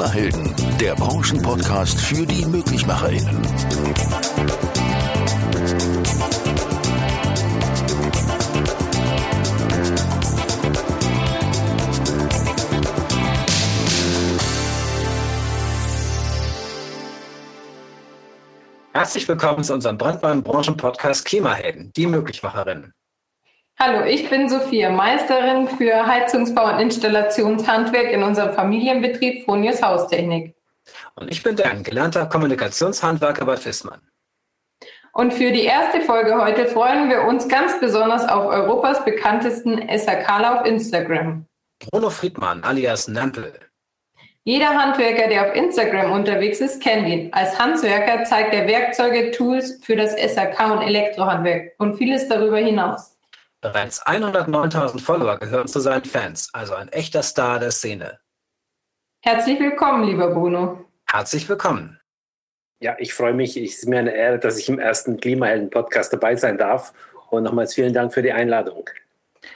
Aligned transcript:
Klimahelden, 0.00 0.54
der 0.80 0.94
Branchenpodcast 0.94 2.00
für 2.00 2.24
die 2.24 2.46
MöglichmacherInnen. 2.46 3.42
Herzlich 18.94 19.28
willkommen 19.28 19.62
zu 19.64 19.74
unserem 19.74 19.98
brandneuen 19.98 20.42
Branchenpodcast 20.42 21.26
Klimahelden, 21.26 21.92
die 21.92 22.06
Möglichmacherinnen. 22.06 22.94
Hallo, 23.82 24.04
ich 24.04 24.28
bin 24.28 24.46
Sophia, 24.46 24.90
Meisterin 24.90 25.66
für 25.66 26.06
Heizungsbau 26.06 26.74
und 26.74 26.80
Installationshandwerk 26.80 28.12
in 28.12 28.22
unserem 28.22 28.54
Familienbetrieb 28.54 29.46
Fronius 29.46 29.80
Haustechnik. 29.80 30.54
Und 31.14 31.32
ich 31.32 31.42
bin 31.42 31.56
Dan, 31.56 31.82
gelernter 31.82 32.26
Kommunikationshandwerker 32.26 33.46
bei 33.46 33.56
Fissmann. 33.56 34.02
Und 35.14 35.32
für 35.32 35.50
die 35.50 35.64
erste 35.64 36.02
Folge 36.02 36.36
heute 36.36 36.66
freuen 36.66 37.08
wir 37.08 37.22
uns 37.22 37.48
ganz 37.48 37.80
besonders 37.80 38.28
auf 38.28 38.44
Europas 38.44 39.02
bekanntesten 39.02 39.80
SAKler 39.96 40.60
auf 40.60 40.66
Instagram. 40.66 41.46
Bruno 41.88 42.10
Friedmann 42.10 42.62
alias 42.62 43.08
Nampel. 43.08 43.60
Jeder 44.44 44.78
Handwerker, 44.78 45.26
der 45.28 45.48
auf 45.48 45.54
Instagram 45.54 46.12
unterwegs 46.12 46.60
ist, 46.60 46.82
kennt 46.82 47.08
ihn. 47.08 47.32
Als 47.32 47.58
Handwerker 47.58 48.24
zeigt 48.24 48.52
er 48.52 48.66
Werkzeuge, 48.66 49.30
Tools 49.30 49.80
für 49.82 49.96
das 49.96 50.12
SAK 50.12 50.70
und 50.70 50.82
Elektrohandwerk 50.82 51.72
und 51.78 51.96
vieles 51.96 52.28
darüber 52.28 52.58
hinaus. 52.58 53.16
Bereits 53.62 54.02
109.000 54.06 55.00
Follower 55.00 55.36
gehören 55.38 55.68
zu 55.68 55.80
seinen 55.80 56.06
Fans, 56.06 56.48
also 56.54 56.74
ein 56.74 56.88
echter 56.88 57.22
Star 57.22 57.58
der 57.58 57.70
Szene. 57.70 58.18
Herzlich 59.20 59.60
willkommen, 59.60 60.04
lieber 60.04 60.32
Bruno. 60.32 60.86
Herzlich 61.06 61.46
willkommen. 61.46 62.00
Ja, 62.80 62.96
ich 62.98 63.12
freue 63.12 63.34
mich. 63.34 63.58
Es 63.58 63.80
ist 63.80 63.86
mir 63.86 63.98
eine 63.98 64.14
Ehre, 64.14 64.38
dass 64.38 64.56
ich 64.56 64.70
im 64.70 64.78
ersten 64.78 65.20
Klimahelden-Podcast 65.20 66.10
dabei 66.10 66.36
sein 66.36 66.56
darf. 66.56 66.94
Und 67.28 67.42
nochmals 67.42 67.74
vielen 67.74 67.92
Dank 67.92 68.14
für 68.14 68.22
die 68.22 68.32
Einladung. 68.32 68.88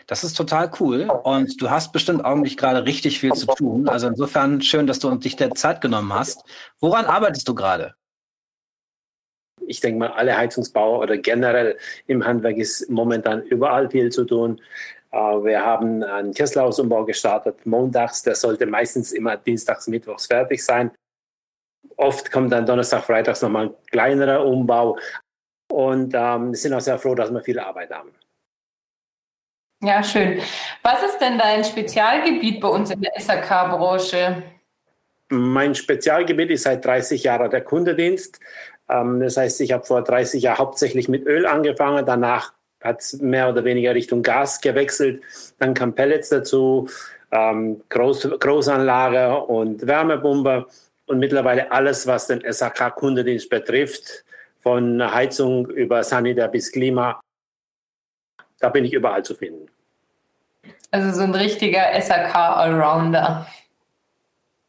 Das 0.06 0.22
ist 0.22 0.34
total 0.34 0.70
cool 0.80 1.08
und 1.24 1.60
du 1.62 1.70
hast 1.70 1.92
bestimmt 1.92 2.26
augenblicklich 2.26 2.58
gerade 2.58 2.84
richtig 2.84 3.20
viel 3.20 3.32
zu 3.32 3.46
tun. 3.46 3.88
Also 3.88 4.08
insofern 4.08 4.60
schön, 4.60 4.86
dass 4.86 4.98
du 4.98 5.14
dich 5.14 5.36
der 5.36 5.52
Zeit 5.52 5.80
genommen 5.80 6.12
hast. 6.12 6.44
Woran 6.78 7.06
arbeitest 7.06 7.48
du 7.48 7.54
gerade? 7.54 7.94
Ich 9.66 9.80
denke 9.80 9.98
mal, 9.98 10.12
alle 10.12 10.36
Heizungsbauer 10.36 11.00
oder 11.00 11.16
generell 11.16 11.76
im 12.06 12.24
Handwerk 12.24 12.56
ist 12.56 12.88
momentan 12.90 13.42
überall 13.42 13.90
viel 13.90 14.10
zu 14.10 14.24
tun. 14.24 14.60
Äh, 15.10 15.16
wir 15.16 15.64
haben 15.64 16.02
einen 16.02 16.34
Kesselhausumbau 16.34 17.04
gestartet, 17.04 17.64
montags, 17.66 18.22
der 18.22 18.34
sollte 18.34 18.66
meistens 18.66 19.12
immer 19.12 19.36
dienstags, 19.36 19.86
mittwochs 19.86 20.26
fertig 20.26 20.64
sein. 20.64 20.90
Oft 21.96 22.32
kommt 22.32 22.52
dann 22.52 22.66
Donnerstag, 22.66 23.04
Freitags 23.04 23.42
nochmal 23.42 23.66
ein 23.66 23.74
kleinerer 23.90 24.44
Umbau. 24.44 24.98
Und 25.70 26.14
ähm, 26.14 26.50
wir 26.50 26.56
sind 26.56 26.74
auch 26.74 26.80
sehr 26.80 26.98
froh, 26.98 27.14
dass 27.14 27.30
wir 27.30 27.40
viel 27.40 27.58
Arbeit 27.58 27.90
haben. 27.90 28.10
Ja, 29.82 30.02
schön. 30.02 30.40
Was 30.82 31.02
ist 31.02 31.18
denn 31.18 31.38
dein 31.38 31.62
Spezialgebiet 31.62 32.60
bei 32.60 32.68
uns 32.68 32.90
in 32.90 33.02
der 33.02 33.12
SAK-Branche? 33.18 34.42
Mein 35.30 35.74
Spezialgebiet 35.74 36.50
ist 36.50 36.62
seit 36.62 36.84
30 36.84 37.22
Jahren 37.22 37.50
der 37.50 37.62
Kundendienst. 37.62 38.40
Ähm, 38.94 39.20
das 39.20 39.36
heißt, 39.36 39.60
ich 39.60 39.72
habe 39.72 39.84
vor 39.84 40.02
30 40.02 40.42
Jahren 40.42 40.58
hauptsächlich 40.58 41.08
mit 41.08 41.26
Öl 41.26 41.46
angefangen, 41.46 42.06
danach 42.06 42.52
hat 42.82 43.00
es 43.00 43.20
mehr 43.20 43.48
oder 43.48 43.64
weniger 43.64 43.94
Richtung 43.94 44.22
Gas 44.22 44.60
gewechselt, 44.60 45.22
dann 45.58 45.74
kam 45.74 45.94
Pellets 45.94 46.28
dazu, 46.28 46.88
ähm, 47.32 47.80
Groß, 47.88 48.28
Großanlage 48.38 49.38
und 49.38 49.86
Wärmepumpe 49.86 50.66
und 51.06 51.18
mittlerweile 51.18 51.72
alles, 51.72 52.06
was 52.06 52.26
den 52.26 52.42
SAK-Kundendienst 52.42 53.48
betrifft, 53.50 54.24
von 54.60 55.12
Heizung 55.12 55.66
über 55.66 56.02
Sanitär 56.04 56.48
bis 56.48 56.72
Klima, 56.72 57.20
da 58.60 58.68
bin 58.70 58.84
ich 58.84 58.94
überall 58.94 59.22
zu 59.22 59.34
finden. 59.34 59.66
Also 60.90 61.18
so 61.18 61.24
ein 61.24 61.34
richtiger 61.34 61.84
SAK-Allrounder. 62.00 63.46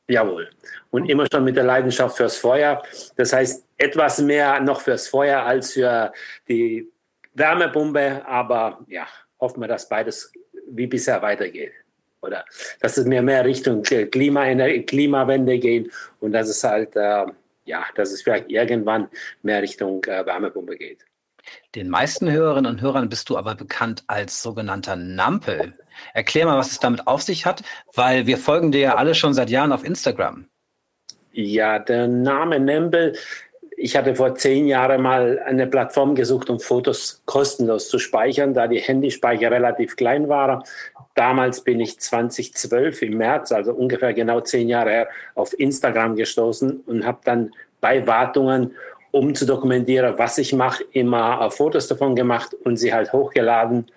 Jawohl. 0.08 0.50
Und 0.96 1.10
immer 1.10 1.28
schon 1.30 1.44
mit 1.44 1.58
der 1.58 1.66
Leidenschaft 1.66 2.16
fürs 2.16 2.38
Feuer. 2.38 2.82
Das 3.18 3.34
heißt, 3.34 3.66
etwas 3.78 4.22
mehr 4.22 4.62
noch 4.62 4.80
fürs 4.80 5.10
Feuer 5.10 5.42
als 5.44 5.74
für 5.74 6.14
die 6.48 6.90
Wärmepumpe. 7.34 8.26
Aber 8.26 8.80
ja, 8.88 9.06
hoffen 9.38 9.60
wir, 9.60 9.68
dass 9.68 9.90
beides 9.90 10.32
wie 10.70 10.88
bisher 10.88 11.22
weitergeht. 11.22 11.74
Oder 12.22 12.46
dass 12.80 12.96
es 12.96 13.06
mehr, 13.06 13.22
mehr 13.22 13.44
Richtung 13.44 13.84
Klima, 13.84 14.46
Klimawende 14.84 15.60
geht 15.60 15.92
und 16.22 16.32
dass 16.32 16.48
es 16.48 16.64
halt, 16.64 16.96
äh, 16.96 17.26
ja, 17.66 17.86
dass 17.96 18.14
es 18.14 18.22
vielleicht 18.22 18.50
irgendwann 18.50 19.10
mehr 19.44 19.62
Richtung 19.62 20.02
äh, 20.06 20.26
Wärmepumpe 20.26 20.78
geht. 20.78 21.06
Den 21.76 21.90
meisten 21.90 22.32
Hörerinnen 22.32 22.72
und 22.72 22.82
Hörern 22.82 23.10
bist 23.10 23.30
du 23.30 23.38
aber 23.38 23.54
bekannt 23.56 24.06
als 24.08 24.42
sogenannter 24.42 24.96
Nampel. 24.96 25.74
Erklär 26.14 26.46
mal, 26.46 26.58
was 26.58 26.72
es 26.72 26.80
damit 26.80 27.06
auf 27.06 27.22
sich 27.22 27.46
hat, 27.46 27.64
weil 27.94 28.28
wir 28.28 28.38
folgen 28.38 28.72
dir 28.72 28.80
ja 28.80 28.96
alle 28.96 29.14
schon 29.14 29.34
seit 29.34 29.50
Jahren 29.50 29.74
auf 29.74 29.84
Instagram. 29.84 30.48
Ja, 31.38 31.80
der 31.80 32.08
Name 32.08 32.62
Nembel. 32.62 33.12
Ich 33.76 33.98
hatte 33.98 34.16
vor 34.16 34.36
zehn 34.36 34.68
Jahren 34.68 35.02
mal 35.02 35.38
eine 35.46 35.68
Plattform 35.68 36.16
gesucht, 36.16 36.50
um 36.50 36.62
Fotos 36.62 37.22
kostenlos 37.26 37.90
zu 37.90 38.00
speichern, 38.00 38.54
da 38.54 38.68
die 38.68 38.80
Handyspeicher 38.80 39.52
relativ 39.52 39.98
klein 39.98 40.30
waren. 40.30 40.64
Damals 41.14 41.60
bin 41.62 41.82
ich 41.82 42.00
2012 42.00 43.02
im 43.02 43.18
März, 43.18 43.52
also 43.52 43.74
ungefähr 43.74 44.14
genau 44.14 44.40
zehn 44.40 44.70
Jahre 44.70 44.92
her, 44.92 45.08
auf 45.36 45.60
Instagram 45.60 46.16
gestoßen 46.16 46.84
und 46.86 47.06
habe 47.06 47.20
dann 47.26 47.52
bei 47.82 48.08
Wartungen, 48.08 48.72
um 49.12 49.36
zu 49.36 49.46
dokumentieren, 49.46 50.18
was 50.18 50.38
ich 50.38 50.54
mache, 50.54 50.86
immer 50.94 51.52
Fotos 51.52 51.90
davon 51.90 52.16
gemacht 52.16 52.54
und 52.64 52.78
sie 52.78 52.94
halt 52.94 53.12
hochgeladen 53.12 53.88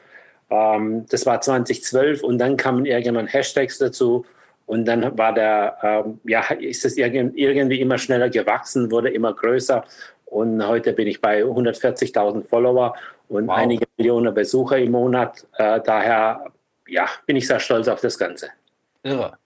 ähm, 0.51 1.07
das 1.09 1.27
war 1.27 1.41
2012 1.41 2.23
und 2.23 2.39
dann 2.39 2.57
kamen 2.57 2.87
irgendwann 2.87 3.27
Hashtags 3.27 3.79
dazu 3.79 4.25
und 4.69 4.85
dann 4.85 5.17
war 5.17 5.33
der, 5.33 5.79
ähm, 5.83 6.21
ja, 6.25 6.43
ist 6.53 6.85
es 6.85 6.99
irgendwie 6.99 7.81
immer 7.81 7.97
schneller 7.97 8.29
gewachsen, 8.29 8.91
wurde 8.91 9.09
immer 9.09 9.33
größer 9.33 9.83
und 10.27 10.67
heute 10.67 10.93
bin 10.93 11.09
ich 11.09 11.23
bei 11.23 11.43
140.000 11.43 12.47
Follower 12.47 12.95
und 13.29 13.49
wow. 13.49 13.57
einige 13.57 13.87
Millionen 13.97 14.35
Besucher 14.35 14.77
im 14.77 14.93
Monat. 14.93 15.47
Äh, 15.57 15.81
daher, 15.81 16.45
ja, 16.87 17.07
bin 17.25 17.37
ich 17.37 17.47
sehr 17.47 17.61
stolz 17.61 17.89
auf 17.89 18.03
das 18.03 18.19
Ganze. 18.19 18.51
Irre. 19.03 19.39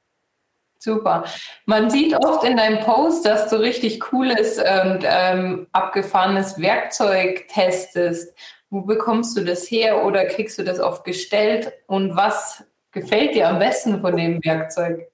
Super. 0.81 1.25
Man 1.67 1.89
sieht 1.89 2.17
oft 2.17 2.43
in 2.43 2.57
deinem 2.57 2.81
Post, 2.81 3.25
dass 3.25 3.49
du 3.49 3.61
richtig 3.61 4.01
cooles 4.01 4.59
und 4.59 5.05
ähm, 5.05 5.69
abgefahrenes 5.71 6.61
Werkzeug 6.61 7.47
testest. 7.47 8.37
Wo 8.71 8.81
bekommst 8.81 9.37
du 9.37 9.45
das 9.45 9.71
her 9.71 10.05
oder 10.05 10.25
kriegst 10.25 10.59
du 10.59 10.65
das 10.65 10.81
oft 10.81 11.05
gestellt? 11.05 11.73
Und 11.87 12.17
was 12.17 12.65
gefällt 12.91 13.37
dir 13.37 13.49
am 13.49 13.61
besten 13.61 14.01
von 14.01 14.17
dem 14.17 14.45
Werkzeug? 14.45 15.12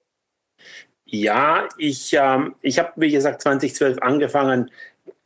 Ja, 1.11 1.67
ich, 1.79 2.13
ähm, 2.13 2.55
ich 2.61 2.79
habe, 2.79 2.93
wie 2.97 3.11
gesagt, 3.11 3.41
2012 3.41 3.99
angefangen, 4.03 4.71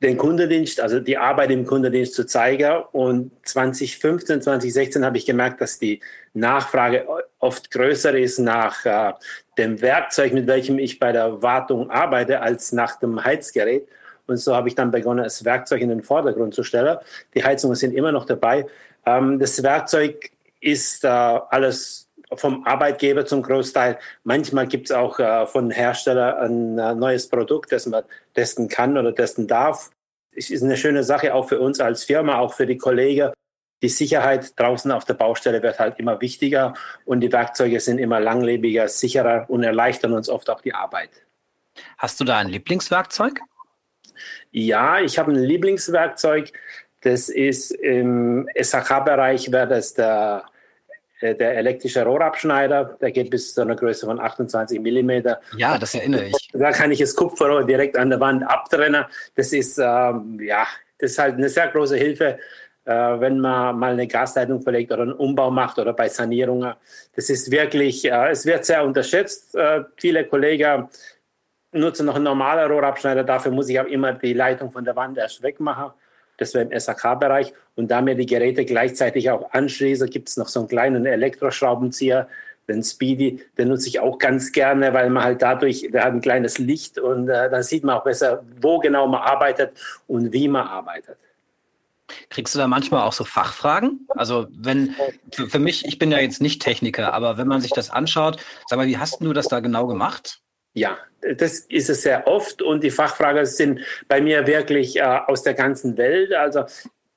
den 0.01 0.17
Kundendienst, 0.17 0.81
also 0.81 1.01
die 1.01 1.19
Arbeit 1.19 1.51
im 1.51 1.67
Kundendienst 1.67 2.15
zu 2.15 2.25
zeigen. 2.25 2.85
Und 2.93 3.33
2015, 3.45 4.43
2016 4.43 5.05
habe 5.05 5.17
ich 5.17 5.27
gemerkt, 5.27 5.61
dass 5.61 5.81
die 5.81 6.01
Nachfrage 6.35 7.07
oft 7.41 7.73
größer 7.73 8.17
ist 8.17 8.39
nach 8.39 8.85
äh, 8.85 9.13
dem 9.59 9.81
Werkzeug, 9.81 10.33
mit 10.33 10.47
welchem 10.47 10.79
ich 10.79 11.01
bei 11.01 11.11
der 11.11 11.43
Wartung 11.43 11.91
arbeite, 11.91 12.41
als 12.41 12.71
nach 12.71 13.01
dem 13.01 13.23
Heizgerät. 13.25 13.89
Und 14.29 14.37
so 14.37 14.55
habe 14.55 14.69
ich 14.69 14.77
dann 14.77 14.93
begonnen, 14.93 15.25
das 15.25 15.45
Werkzeug 15.45 15.81
in 15.81 15.89
den 15.89 16.03
Vordergrund 16.03 16.55
zu 16.55 16.63
stellen. 16.63 16.99
Die 17.35 17.43
Heizungen 17.43 17.75
sind 17.75 17.93
immer 17.93 18.13
noch 18.13 18.25
dabei. 18.25 18.67
Ähm, 19.05 19.41
das 19.41 19.61
Werkzeug 19.65 20.31
ist 20.61 21.03
äh, 21.03 21.09
alles 21.09 22.02
vom 22.37 22.65
Arbeitgeber 22.65 23.27
zum 23.27 23.43
Großteil. 23.43 23.99
Manchmal 24.25 24.67
gibt 24.67 24.91
es 24.91 24.93
auch 24.97 25.19
äh, 25.19 25.47
von 25.47 25.71
Hersteller 25.71 26.41
ein 26.41 26.79
äh, 26.79 26.95
neues 26.95 27.29
Produkt, 27.29 27.73
das 27.73 27.87
man 27.87 28.05
testen 28.35 28.69
kann 28.69 28.97
oder 28.97 29.15
testen 29.15 29.47
darf. 29.47 29.91
Es 30.35 30.51
ist 30.51 30.63
eine 30.63 30.77
schöne 30.77 31.05
Sache 31.05 31.35
auch 31.35 31.49
für 31.49 31.61
uns 31.61 31.81
als 31.81 32.05
Firma, 32.05 32.39
auch 32.39 32.55
für 32.55 32.67
die 32.67 32.79
Kollegen. 32.79 33.33
Die 33.83 33.89
Sicherheit 33.89 34.59
draußen 34.59 34.93
auf 34.93 35.05
der 35.05 35.15
Baustelle 35.15 35.63
wird 35.63 35.79
halt 35.79 35.99
immer 35.99 36.21
wichtiger 36.21 36.75
und 37.05 37.21
die 37.21 37.33
Werkzeuge 37.33 37.81
sind 37.81 37.99
immer 37.99 38.21
langlebiger, 38.21 38.89
sicherer 38.89 39.47
und 39.49 39.65
erleichtern 39.65 40.13
uns 40.13 40.29
oft 40.29 40.49
auch 40.51 40.61
die 40.61 40.73
Arbeit. 40.73 41.11
Hast 41.99 42.21
du 42.21 42.25
da 42.25 42.39
ein 42.39 42.49
Lieblingswerkzeug? 42.49 43.41
Ja, 44.53 45.01
ich 45.01 45.19
habe 45.19 45.33
ein 45.33 45.39
Lieblingswerkzeug. 45.39 46.53
Das 47.01 47.29
ist 47.29 47.73
im 47.73 48.49
SHK-Bereich, 48.55 49.51
wäre 49.51 49.67
das 49.67 49.95
der, 49.95 50.45
der 51.23 51.57
elektrische 51.57 52.05
Rohrabschneider. 52.05 52.97
Der 53.01 53.11
geht 53.13 53.31
bis 53.31 53.55
zu 53.55 53.63
einer 53.63 53.77
Größe 53.77 54.07
von 54.07 54.21
28 54.21 54.81
Millimeter. 54.81 55.41
Ja, 55.57 55.79
das 55.79 55.95
erinnere 55.95 56.27
ich. 56.27 56.51
Da 56.53 56.73
kann 56.73 56.91
ich 56.91 56.99
das 56.99 57.15
Kupferrohr 57.15 57.65
direkt 57.65 57.97
an 57.97 58.11
der 58.11 58.21
Wand 58.21 58.43
abtrennen. 58.43 59.05
Das 59.35 59.53
ist, 59.53 59.79
ähm, 59.79 60.39
ja, 60.41 60.67
das 60.99 61.13
ist 61.13 61.19
halt 61.19 61.37
eine 61.37 61.49
sehr 61.49 61.69
große 61.69 61.97
Hilfe, 61.97 62.39
äh, 62.85 62.93
wenn 62.93 63.39
man 63.39 63.79
mal 63.79 63.93
eine 63.93 64.07
Gasleitung 64.07 64.61
verlegt 64.61 64.93
oder 64.93 65.03
einen 65.03 65.13
Umbau 65.13 65.51
macht 65.51 65.79
oder 65.79 65.93
bei 65.93 66.09
Sanierungen. 66.09 66.75
Das 67.15 67.31
ist 67.31 67.51
wirklich, 67.51 68.05
äh, 68.05 68.31
es 68.31 68.45
wird 68.45 68.65
sehr 68.65 68.85
unterschätzt. 68.85 69.55
Äh, 69.55 69.85
viele 69.97 70.27
Kollegen 70.27 70.89
nutze 71.73 72.05
noch 72.05 72.17
einen 72.17 72.25
normalen 72.25 72.71
Rohrabschneider. 72.71 73.25
Dafür 73.25 73.53
muss 73.53 73.69
ich 73.69 73.81
auch 73.81 73.87
immer 73.87 74.13
die 74.13 74.33
Leitung 74.35 74.71
von 74.71 74.85
der 74.85 74.97
Wand 74.97 75.19
erst 75.19 75.43
wegmachen. 75.43 75.93
Das 76.43 76.55
wäre 76.55 76.65
im 76.69 76.79
SAK-Bereich. 76.79 77.53
Und 77.77 77.91
da 77.91 78.01
mir 78.01 78.15
die 78.15 78.27
Geräte 78.27 78.65
gleichzeitig 78.65 79.31
auch 79.31 79.53
anschließe, 79.53 80.07
gibt 80.07 80.29
es 80.29 80.37
noch 80.37 80.49
so 80.49 80.61
einen 80.61 80.69
kleinen 80.69 81.07
Elektroschraubenzieher, 81.07 82.29
den 82.69 82.83
Speedy, 82.83 83.43
den 83.59 83.69
nutze 83.69 83.89
ich 83.89 84.01
auch 84.01 84.19
ganz 84.19 84.53
gerne, 84.53 84.93
weil 84.93 85.11
man 85.11 85.25
halt 85.25 85.43
dadurch, 85.43 85.89
der 85.93 86.05
hat 86.05 86.13
ein 86.13 86.21
kleines 86.21 86.59
Licht 86.59 86.99
und 86.99 87.29
äh, 87.29 87.51
dann 87.51 87.63
sieht 87.63 87.85
man 87.85 87.97
auch 87.97 88.05
besser, 88.05 88.45
wo 88.61 88.79
genau 88.79 89.07
man 89.09 89.21
arbeitet 89.21 89.73
und 90.07 90.33
wie 90.33 90.49
man 90.49 90.67
arbeitet. 90.67 91.17
Kriegst 92.29 92.55
du 92.55 92.59
da 92.59 92.67
manchmal 92.67 93.03
auch 93.03 93.13
so 93.13 93.25
Fachfragen? 93.25 94.07
Also 94.11 94.47
wenn, 94.51 94.95
für, 95.33 95.59
mich, 95.59 95.85
ich 95.87 95.99
bin 95.99 96.13
ja 96.13 96.19
jetzt 96.19 96.41
nicht 96.41 96.63
Techniker, 96.63 97.15
aber 97.15 97.39
wenn 97.39 97.49
man 97.49 97.61
sich 97.61 97.73
das 97.73 97.91
anschaut, 97.91 98.39
sag 98.69 98.77
mal, 98.77 98.87
wie 98.87 98.99
hast 98.99 99.21
du 99.21 99.33
das 99.33 99.49
da 99.49 99.61
genau 99.61 99.87
gemacht? 99.87 100.42
Ja, 100.75 100.99
das 101.21 101.61
ist 101.61 101.91
es 101.91 102.03
sehr 102.03 102.27
oft 102.27 102.63
und 102.63 102.83
die 102.83 102.91
Fachfragen 102.91 103.47
sind 103.47 103.81
bei 104.09 104.21
mir 104.21 104.47
wirklich 104.47 104.97
äh, 104.97 105.03
aus 105.03 105.43
der 105.43 105.55
ganzen 105.55 105.97
Welt. 105.97 106.33
Also 106.33 106.65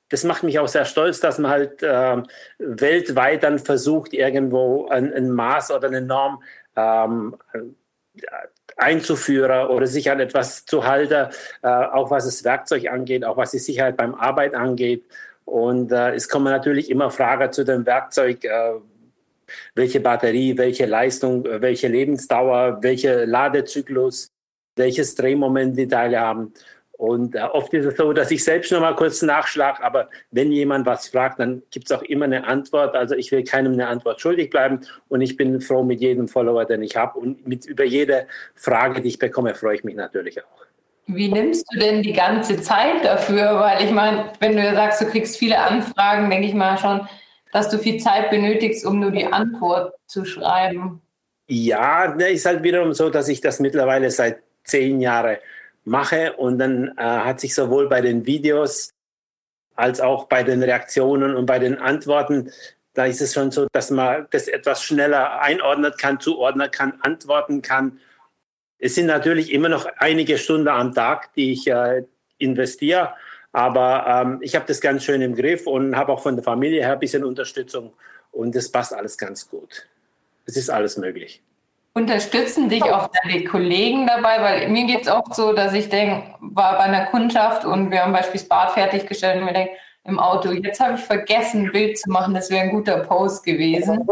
das 0.08 0.24
macht 0.24 0.42
mich 0.42 0.58
auch 0.58 0.68
sehr 0.68 0.84
stolz, 0.84 1.20
dass 1.20 1.38
man 1.38 1.50
halt 1.50 1.82
äh, 1.82 2.22
weltweit 2.58 3.42
dann 3.42 3.58
versucht, 3.58 4.12
irgendwo 4.12 4.88
ein, 4.88 5.12
ein 5.12 5.30
Maß 5.30 5.72
oder 5.72 5.88
eine 5.88 6.02
Norm 6.02 6.42
ähm, 6.76 7.36
einzuführen 8.76 9.68
oder 9.68 9.86
sich 9.86 10.10
an 10.10 10.20
etwas 10.20 10.64
zu 10.66 10.84
halten, 10.84 11.28
äh, 11.62 11.68
auch 11.68 12.10
was 12.10 12.26
das 12.26 12.44
Werkzeug 12.44 12.88
angeht, 12.88 13.24
auch 13.24 13.36
was 13.36 13.50
die 13.50 13.58
Sicherheit 13.58 13.96
beim 13.96 14.14
Arbeit 14.14 14.54
angeht. 14.54 15.04
Und 15.44 15.92
äh, 15.92 16.14
es 16.14 16.28
kommen 16.28 16.52
natürlich 16.52 16.90
immer 16.90 17.10
Fragen 17.10 17.52
zu 17.52 17.64
dem 17.64 17.86
Werkzeug, 17.86 18.44
äh, 18.44 18.74
welche 19.74 20.00
Batterie, 20.00 20.56
welche 20.56 20.86
Leistung, 20.86 21.44
welche 21.44 21.88
Lebensdauer, 21.88 22.78
welcher 22.82 23.26
Ladezyklus, 23.26 24.28
welches 24.76 25.14
Drehmoment 25.14 25.76
die 25.76 25.88
Teile 25.88 26.20
haben. 26.20 26.52
Und 26.98 27.34
äh, 27.34 27.42
oft 27.42 27.72
ist 27.74 27.84
es 27.84 27.96
so, 27.96 28.12
dass 28.12 28.30
ich 28.30 28.42
selbst 28.42 28.72
noch 28.72 28.80
mal 28.80 28.96
kurz 28.96 29.20
nachschlage, 29.20 29.82
aber 29.82 30.08
wenn 30.30 30.50
jemand 30.50 30.86
was 30.86 31.08
fragt, 31.08 31.38
dann 31.40 31.62
gibt 31.70 31.90
es 31.90 31.96
auch 31.96 32.02
immer 32.02 32.24
eine 32.24 32.46
Antwort. 32.46 32.94
Also 32.94 33.14
ich 33.14 33.30
will 33.32 33.44
keinem 33.44 33.74
eine 33.74 33.88
Antwort 33.88 34.20
schuldig 34.20 34.48
bleiben 34.48 34.80
und 35.08 35.20
ich 35.20 35.36
bin 35.36 35.60
froh 35.60 35.82
mit 35.82 36.00
jedem 36.00 36.26
Follower, 36.26 36.64
den 36.64 36.82
ich 36.82 36.96
habe 36.96 37.18
und 37.18 37.46
mit 37.46 37.66
über 37.66 37.84
jede 37.84 38.26
Frage, 38.54 39.02
die 39.02 39.08
ich 39.08 39.18
bekomme, 39.18 39.54
freue 39.54 39.76
ich 39.76 39.84
mich 39.84 39.94
natürlich 39.94 40.42
auch. 40.42 40.66
Wie 41.08 41.28
nimmst 41.28 41.66
du 41.72 41.78
denn 41.78 42.02
die 42.02 42.14
ganze 42.14 42.60
Zeit 42.60 43.04
dafür? 43.04 43.60
Weil 43.60 43.84
ich 43.84 43.92
meine, 43.92 44.32
wenn 44.40 44.56
du 44.56 44.74
sagst, 44.74 45.00
du 45.00 45.06
kriegst 45.06 45.36
viele 45.36 45.58
Anfragen, 45.58 46.30
denke 46.30 46.48
ich 46.48 46.54
mal 46.54 46.78
schon, 46.78 47.06
dass 47.56 47.70
du 47.70 47.78
viel 47.78 47.98
Zeit 47.98 48.28
benötigst, 48.28 48.84
um 48.84 49.00
nur 49.00 49.10
die 49.10 49.24
Antwort 49.24 49.94
zu 50.06 50.26
schreiben. 50.26 51.00
Ja, 51.48 52.04
ist 52.04 52.44
halt 52.44 52.62
wiederum 52.62 52.92
so, 52.92 53.08
dass 53.08 53.28
ich 53.28 53.40
das 53.40 53.60
mittlerweile 53.60 54.10
seit 54.10 54.42
zehn 54.64 55.00
Jahren 55.00 55.38
mache. 55.82 56.34
Und 56.34 56.58
dann 56.58 56.92
äh, 56.98 57.02
hat 57.02 57.40
sich 57.40 57.54
sowohl 57.54 57.88
bei 57.88 58.02
den 58.02 58.26
Videos 58.26 58.90
als 59.74 60.02
auch 60.02 60.26
bei 60.26 60.42
den 60.42 60.62
Reaktionen 60.62 61.34
und 61.34 61.46
bei 61.46 61.58
den 61.58 61.78
Antworten, 61.78 62.52
da 62.92 63.06
ist 63.06 63.22
es 63.22 63.32
schon 63.32 63.50
so, 63.50 63.66
dass 63.72 63.90
man 63.90 64.26
das 64.32 64.48
etwas 64.48 64.82
schneller 64.82 65.40
einordnen 65.40 65.94
kann, 65.96 66.20
zuordnen 66.20 66.70
kann, 66.70 66.98
antworten 67.00 67.62
kann. 67.62 68.00
Es 68.78 68.96
sind 68.96 69.06
natürlich 69.06 69.50
immer 69.50 69.70
noch 69.70 69.86
einige 69.96 70.36
Stunden 70.36 70.68
am 70.68 70.92
Tag, 70.92 71.32
die 71.32 71.52
ich 71.52 71.66
äh, 71.68 72.02
investiere, 72.36 73.14
aber 73.56 74.04
ähm, 74.06 74.38
ich 74.42 74.54
habe 74.54 74.66
das 74.68 74.82
ganz 74.82 75.02
schön 75.02 75.22
im 75.22 75.34
Griff 75.34 75.66
und 75.66 75.96
habe 75.96 76.12
auch 76.12 76.20
von 76.20 76.36
der 76.36 76.44
Familie 76.44 76.82
her 76.82 76.92
ein 76.92 76.98
bisschen 76.98 77.24
Unterstützung 77.24 77.94
und 78.30 78.54
das 78.54 78.70
passt 78.70 78.92
alles 78.92 79.16
ganz 79.16 79.48
gut. 79.48 79.86
Es 80.44 80.58
ist 80.58 80.68
alles 80.68 80.98
möglich. 80.98 81.42
Unterstützen 81.94 82.68
dich 82.68 82.82
auch 82.82 83.08
deine 83.22 83.44
Kollegen 83.44 84.06
dabei? 84.06 84.42
Weil 84.42 84.68
mir 84.68 84.84
geht 84.84 85.06
es 85.06 85.08
oft 85.08 85.34
so, 85.34 85.54
dass 85.54 85.72
ich 85.72 85.88
denke, 85.88 86.34
war 86.40 86.76
bei 86.76 86.80
einer 86.80 87.06
Kundschaft 87.06 87.64
und 87.64 87.90
wir 87.90 88.02
haben 88.02 88.12
beispielsweise 88.12 88.48
Bad 88.50 88.72
fertiggestellt 88.72 89.40
und 89.40 89.46
wir 89.46 89.54
denken 89.54 89.74
im 90.04 90.18
Auto, 90.18 90.52
jetzt 90.52 90.78
habe 90.78 90.96
ich 90.96 91.00
vergessen, 91.00 91.64
ein 91.64 91.72
Bild 91.72 91.98
zu 91.98 92.10
machen, 92.10 92.34
das 92.34 92.50
wäre 92.50 92.60
ein 92.60 92.70
guter 92.70 92.98
Post 92.98 93.42
gewesen. 93.42 94.06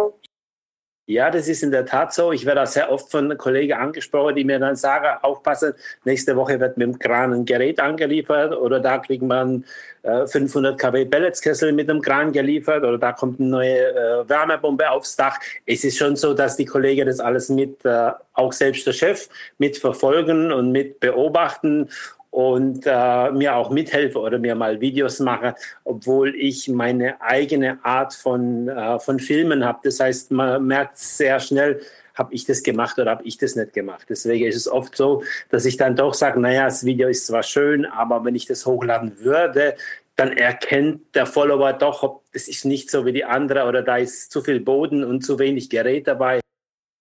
Ja, 1.06 1.30
das 1.30 1.48
ist 1.48 1.62
in 1.62 1.70
der 1.70 1.84
Tat 1.84 2.14
so. 2.14 2.32
Ich 2.32 2.46
werde 2.46 2.62
auch 2.62 2.66
sehr 2.66 2.90
oft 2.90 3.10
von 3.10 3.36
Kollegen 3.36 3.74
angesprochen, 3.74 4.36
die 4.36 4.44
mir 4.44 4.58
dann 4.58 4.74
sagen, 4.74 5.18
aufpassen, 5.20 5.74
nächste 6.04 6.34
Woche 6.34 6.58
wird 6.58 6.78
mit 6.78 6.86
dem 6.86 6.98
Kran 6.98 7.34
ein 7.34 7.44
Gerät 7.44 7.78
angeliefert 7.78 8.56
oder 8.56 8.80
da 8.80 8.96
kriegt 8.96 9.22
man 9.22 9.66
äh, 10.02 10.26
500 10.26 10.78
kW 10.78 11.04
Pelletskessel 11.04 11.72
mit 11.72 11.90
dem 11.90 12.00
Kran 12.00 12.32
geliefert 12.32 12.84
oder 12.84 12.96
da 12.96 13.12
kommt 13.12 13.38
eine 13.38 13.50
neue 13.50 13.88
äh, 13.90 14.28
Wärmebombe 14.28 14.90
aufs 14.90 15.14
Dach. 15.14 15.38
Es 15.66 15.84
ist 15.84 15.98
schon 15.98 16.16
so, 16.16 16.32
dass 16.32 16.56
die 16.56 16.64
Kollegen 16.64 17.06
das 17.06 17.20
alles 17.20 17.50
mit, 17.50 17.84
äh, 17.84 18.12
auch 18.32 18.54
selbst 18.54 18.86
der 18.86 18.94
Chef, 18.94 19.28
mit 19.58 19.76
verfolgen 19.76 20.52
und 20.52 20.72
mit 20.72 21.00
beobachten 21.00 21.90
und 22.34 22.84
äh, 22.84 23.30
mir 23.30 23.54
auch 23.54 23.70
mithelfe 23.70 24.18
oder 24.18 24.40
mir 24.40 24.56
mal 24.56 24.80
Videos 24.80 25.20
mache, 25.20 25.54
obwohl 25.84 26.34
ich 26.34 26.68
meine 26.68 27.20
eigene 27.20 27.78
Art 27.84 28.12
von, 28.12 28.66
äh, 28.66 28.98
von 28.98 29.20
Filmen 29.20 29.64
habe. 29.64 29.78
Das 29.84 30.00
heißt, 30.00 30.32
man 30.32 30.66
merkt 30.66 30.98
sehr 30.98 31.38
schnell, 31.38 31.80
habe 32.12 32.34
ich 32.34 32.44
das 32.44 32.64
gemacht 32.64 32.98
oder 32.98 33.12
habe 33.12 33.22
ich 33.22 33.38
das 33.38 33.54
nicht 33.54 33.72
gemacht. 33.72 34.06
Deswegen 34.08 34.46
ist 34.46 34.56
es 34.56 34.66
oft 34.66 34.96
so, 34.96 35.22
dass 35.50 35.64
ich 35.64 35.76
dann 35.76 35.94
doch 35.94 36.12
sage, 36.12 36.40
naja, 36.40 36.64
das 36.64 36.84
Video 36.84 37.08
ist 37.08 37.28
zwar 37.28 37.44
schön, 37.44 37.86
aber 37.86 38.24
wenn 38.24 38.34
ich 38.34 38.46
das 38.46 38.66
hochladen 38.66 39.20
würde, 39.20 39.76
dann 40.16 40.36
erkennt 40.36 41.14
der 41.14 41.26
Follower 41.26 41.72
doch, 41.72 42.02
ob 42.02 42.22
das 42.32 42.48
ist 42.48 42.64
nicht 42.64 42.90
so 42.90 43.06
wie 43.06 43.12
die 43.12 43.24
andere 43.24 43.68
oder 43.68 43.82
da 43.82 43.98
ist 43.98 44.32
zu 44.32 44.42
viel 44.42 44.58
Boden 44.58 45.04
und 45.04 45.24
zu 45.24 45.38
wenig 45.38 45.70
Gerät 45.70 46.08
dabei. 46.08 46.40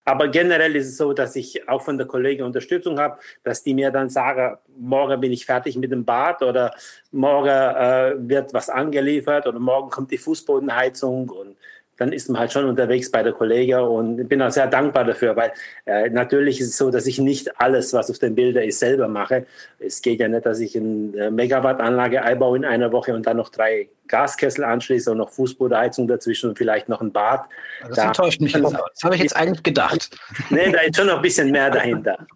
Aber 0.05 0.27
generell 0.27 0.75
ist 0.75 0.88
es 0.88 0.97
so, 0.97 1.13
dass 1.13 1.35
ich 1.35 1.67
auch 1.69 1.81
von 1.81 1.97
der 1.97 2.07
Kollegin 2.07 2.45
Unterstützung 2.45 3.00
habe, 3.00 3.19
dass 3.44 3.63
die 3.63 3.73
mir 3.73 3.89
dann 3.89 4.09
sagen, 4.09 4.57
morgen 4.77 5.21
bin 5.21 5.31
ich 5.31 5.45
fertig 5.45 5.77
mit 5.77 5.91
dem 5.91 6.03
Bad 6.03 6.41
oder 6.41 6.75
morgen 7.11 7.47
äh, 7.47 8.15
wird 8.17 8.53
was 8.53 8.69
angeliefert 8.69 9.47
oder 9.47 9.59
morgen 9.59 9.89
kommt 9.89 10.11
die 10.11 10.17
Fußbodenheizung 10.17 11.29
und 11.29 11.55
dann 12.03 12.11
ist 12.11 12.29
man 12.29 12.39
halt 12.39 12.51
schon 12.51 12.65
unterwegs 12.65 13.09
bei 13.09 13.23
der 13.23 13.31
Kollegin 13.31 13.79
und 13.79 14.27
bin 14.27 14.41
auch 14.41 14.51
sehr 14.51 14.67
dankbar 14.67 15.05
dafür, 15.05 15.35
weil 15.38 15.53
äh, 15.85 16.09
natürlich 16.09 16.59
ist 16.59 16.69
es 16.69 16.77
so, 16.77 16.91
dass 16.91 17.07
ich 17.07 17.17
nicht 17.17 17.61
alles, 17.61 17.94
was 17.94 18.11
auf 18.11 18.19
den 18.19 18.35
Bildern 18.35 18.63
ist, 18.63 18.79
selber 18.79 19.07
mache. 19.07 19.45
Es 19.79 20.01
geht 20.01 20.19
ja 20.19 20.27
nicht, 20.27 20.45
dass 20.45 20.59
ich 20.59 20.75
eine 20.75 21.31
Megawatt-Anlage 21.31 22.21
einbaue 22.21 22.57
in 22.57 22.65
einer 22.65 22.91
Woche 22.91 23.15
und 23.15 23.25
dann 23.25 23.38
noch 23.38 23.50
drei 23.50 23.88
Gaskessel 24.09 24.65
anschließe 24.65 25.11
und 25.11 25.17
noch 25.19 25.29
Fußbodenheizung 25.29 26.07
dazwischen 26.09 26.50
und 26.50 26.57
vielleicht 26.57 26.89
noch 26.89 27.00
ein 27.00 27.13
Bad. 27.13 27.45
Das 27.88 27.95
da, 27.95 28.07
enttäuscht 28.07 28.41
mich 28.41 28.53
jetzt. 28.53 28.73
Das 28.73 29.03
habe 29.03 29.15
ich 29.15 29.21
jetzt 29.21 29.35
eigentlich 29.35 29.63
gedacht. 29.63 30.09
nee, 30.50 30.72
da 30.72 30.81
ist 30.81 30.98
schon 30.98 31.07
noch 31.07 31.17
ein 31.17 31.22
bisschen 31.22 31.51
mehr 31.51 31.72
dahinter. 31.72 32.27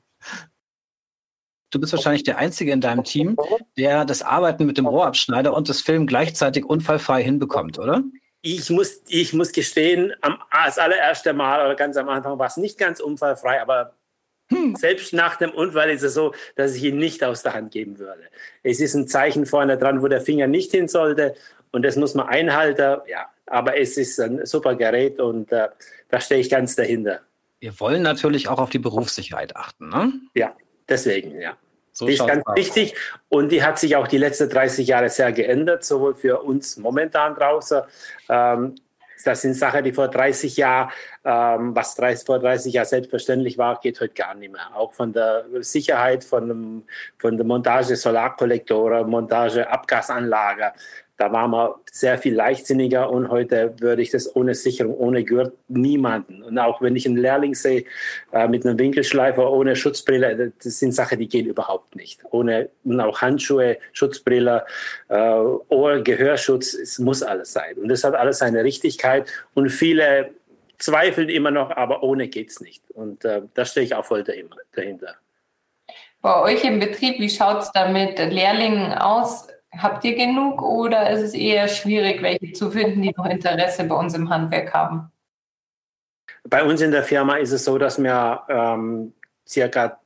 Du 1.72 1.82
bist 1.82 1.92
wahrscheinlich 1.92 2.24
der 2.24 2.38
Einzige 2.38 2.72
in 2.72 2.80
deinem 2.80 3.04
Team, 3.04 3.36
der 3.78 4.06
das 4.06 4.22
Arbeiten 4.22 4.66
mit 4.66 4.78
dem 4.78 4.88
Rohrabschneider 4.88 5.54
und 5.54 5.68
das 5.68 5.82
Filmen 5.82 6.08
gleichzeitig 6.08 6.64
unfallfrei 6.64 7.22
hinbekommt, 7.22 7.78
oder? 7.78 8.04
Ich 8.56 8.70
muss, 8.70 9.02
ich 9.08 9.34
muss 9.34 9.52
gestehen, 9.52 10.14
am, 10.22 10.42
als 10.50 10.78
allererste 10.78 11.34
Mal 11.34 11.66
oder 11.66 11.76
ganz 11.76 11.98
am 11.98 12.10
Anfang 12.10 12.40
war 12.40 12.48
es 12.48 12.58
nicht 12.58 12.78
ganz 12.78 13.00
unfallfrei, 13.00 13.62
aber 13.62 13.94
hm. 14.50 14.76
selbst 14.76 15.14
nach 15.14 15.36
dem 15.36 15.52
Unfall 15.52 15.90
ist 15.90 16.04
es 16.04 16.14
so, 16.14 16.34
dass 16.56 16.76
ich 16.76 16.84
ihn 16.84 16.98
nicht 16.98 17.24
aus 17.24 17.44
der 17.44 17.54
Hand 17.54 17.72
geben 17.72 18.00
würde. 18.00 18.24
Es 18.64 18.80
ist 18.80 18.94
ein 18.94 19.08
Zeichen 19.08 19.46
vorne 19.46 19.78
dran, 19.78 20.02
wo 20.02 20.08
der 20.08 20.22
Finger 20.22 20.48
nicht 20.48 20.72
hin 20.72 20.88
sollte 20.88 21.36
und 21.72 21.84
das 21.84 21.96
muss 21.98 22.16
man 22.16 22.28
einhalten. 22.28 23.02
Ja, 23.08 23.30
aber 23.46 23.78
es 23.78 23.98
ist 23.98 24.20
ein 24.20 24.46
super 24.46 24.76
Gerät 24.76 25.20
und 25.20 25.52
äh, 25.52 25.68
da 26.10 26.22
stehe 26.22 26.40
ich 26.40 26.50
ganz 26.50 26.76
dahinter. 26.76 27.22
Wir 27.60 27.78
wollen 27.80 28.04
natürlich 28.04 28.48
auch 28.48 28.60
auf 28.60 28.70
die 28.70 28.80
Berufssicherheit 28.80 29.56
achten, 29.56 29.90
ne? 29.90 30.14
Ja, 30.36 30.56
deswegen, 30.88 31.42
ja. 31.42 31.58
So 31.98 32.06
die 32.06 32.14
ist 32.14 32.28
ganz 32.28 32.46
aus. 32.46 32.56
wichtig 32.56 32.94
und 33.28 33.52
die 33.52 33.64
hat 33.64 33.80
sich 33.80 33.96
auch 33.96 34.08
die 34.08 34.20
letzten 34.20 34.48
30 34.48 34.88
Jahre 34.88 35.10
sehr 35.10 35.32
geändert, 35.32 35.84
sowohl 35.84 36.14
für 36.14 36.44
uns 36.44 36.78
momentan 36.78 37.34
draußen. 37.34 37.82
Ähm, 38.30 38.76
das 39.26 39.42
sind 39.42 39.56
Sachen, 39.56 39.84
die 39.84 39.92
vor 39.92 40.08
30 40.08 40.58
Jahren, 40.58 40.92
ähm, 41.26 41.76
was 41.76 41.96
30, 41.96 42.24
vor 42.24 42.38
30 42.38 42.72
Jahren 42.72 42.86
selbstverständlich 42.86 43.58
war, 43.58 43.80
geht 43.80 44.00
heute 44.00 44.14
gar 44.14 44.36
nicht 44.36 44.52
mehr. 44.52 44.76
Auch 44.76 44.94
von 44.94 45.12
der 45.12 45.46
Sicherheit, 45.62 46.24
von, 46.24 46.48
dem, 46.48 46.84
von 47.18 47.36
der 47.36 47.48
Montage 47.48 47.96
Solarkollektoren, 47.96 49.10
Montage 49.10 49.68
Abgasanlage, 49.68 50.74
da 51.18 51.32
waren 51.32 51.50
wir 51.50 51.80
sehr 51.92 52.20
viel 52.20 52.36
leichtsinniger 52.36 53.10
und 53.10 53.30
heute 53.30 53.74
würde 53.80 54.04
ich 54.04 54.12
das 54.12 54.36
ohne 54.36 54.54
Sicherung, 54.54 54.96
ohne 54.96 55.26
Gurt 55.26 55.54
niemanden. 55.68 56.44
Und 56.44 56.60
auch 56.60 56.80
wenn 56.80 56.96
ich 56.96 57.08
einen 57.08 57.18
Lehrling 57.18 57.56
sehe 57.56 57.86
äh, 58.32 58.48
mit 58.48 58.66
einem 58.66 58.78
Winkelschleifer 58.78 59.52
ohne 59.52 59.76
Schutzbrille, 59.76 60.54
das 60.64 60.80
sind 60.80 60.94
Sachen, 60.94 61.18
die 61.18 61.28
gehen 61.28 61.48
überhaupt 61.48 61.96
nicht. 61.96 62.22
Ohne 62.30 62.70
und 62.84 63.02
auch 63.02 63.20
Handschuhe, 63.22 63.78
Schutzbrille, 63.94 64.66
äh, 65.10 65.16
Ohr, 65.18 66.02
Gehörschutz, 66.02 66.76
es 66.76 67.00
muss 67.00 67.24
alles 67.24 67.52
sein. 67.52 67.76
Und 67.78 67.88
das 67.90 68.04
hat 68.04 68.14
alles 68.14 68.38
seine 68.38 68.64
Richtigkeit. 68.64 69.28
Und 69.56 69.70
viele 69.70 70.30
zweifeln 70.78 71.30
immer 71.30 71.50
noch, 71.50 71.72
aber 71.72 72.04
ohne 72.04 72.28
geht's 72.28 72.62
nicht. 72.62 72.84
Und 72.92 73.26
äh, 73.26 73.42
da 73.56 73.66
stehe 73.66 73.84
ich 73.86 73.96
auch 73.96 74.06
voll 74.06 74.24
dahinter. 74.24 75.16
Bei 76.22 76.42
euch 76.42 76.64
im 76.64 76.80
Betrieb, 76.80 77.20
wie 77.20 77.30
schaut 77.30 77.64
es 77.64 77.72
da 77.72 77.90
mit 77.90 78.20
Lehrlingen 78.20 78.94
aus? 78.94 79.48
Habt 79.78 80.04
ihr 80.06 80.16
genug 80.16 80.62
oder 80.62 81.10
ist 81.10 81.22
es 81.22 81.34
eher 81.34 81.68
schwierig, 81.68 82.22
welche 82.22 82.54
zu 82.54 82.72
finden, 82.72 83.02
die 83.02 83.14
noch 83.16 83.26
Interesse 83.26 83.84
bei 83.84 83.96
uns 83.96 84.14
im 84.14 84.30
Handwerk 84.30 84.74
haben? 84.74 85.12
Bei 86.50 86.64
uns 86.64 86.82
in 86.82 86.92
der 86.92 87.04
Firma 87.04 87.36
ist 87.36 87.52
es 87.52 87.66
so, 87.66 87.78
dass 87.78 88.02
wir 88.02 88.42
ähm, 88.50 89.14
circa 89.48 90.00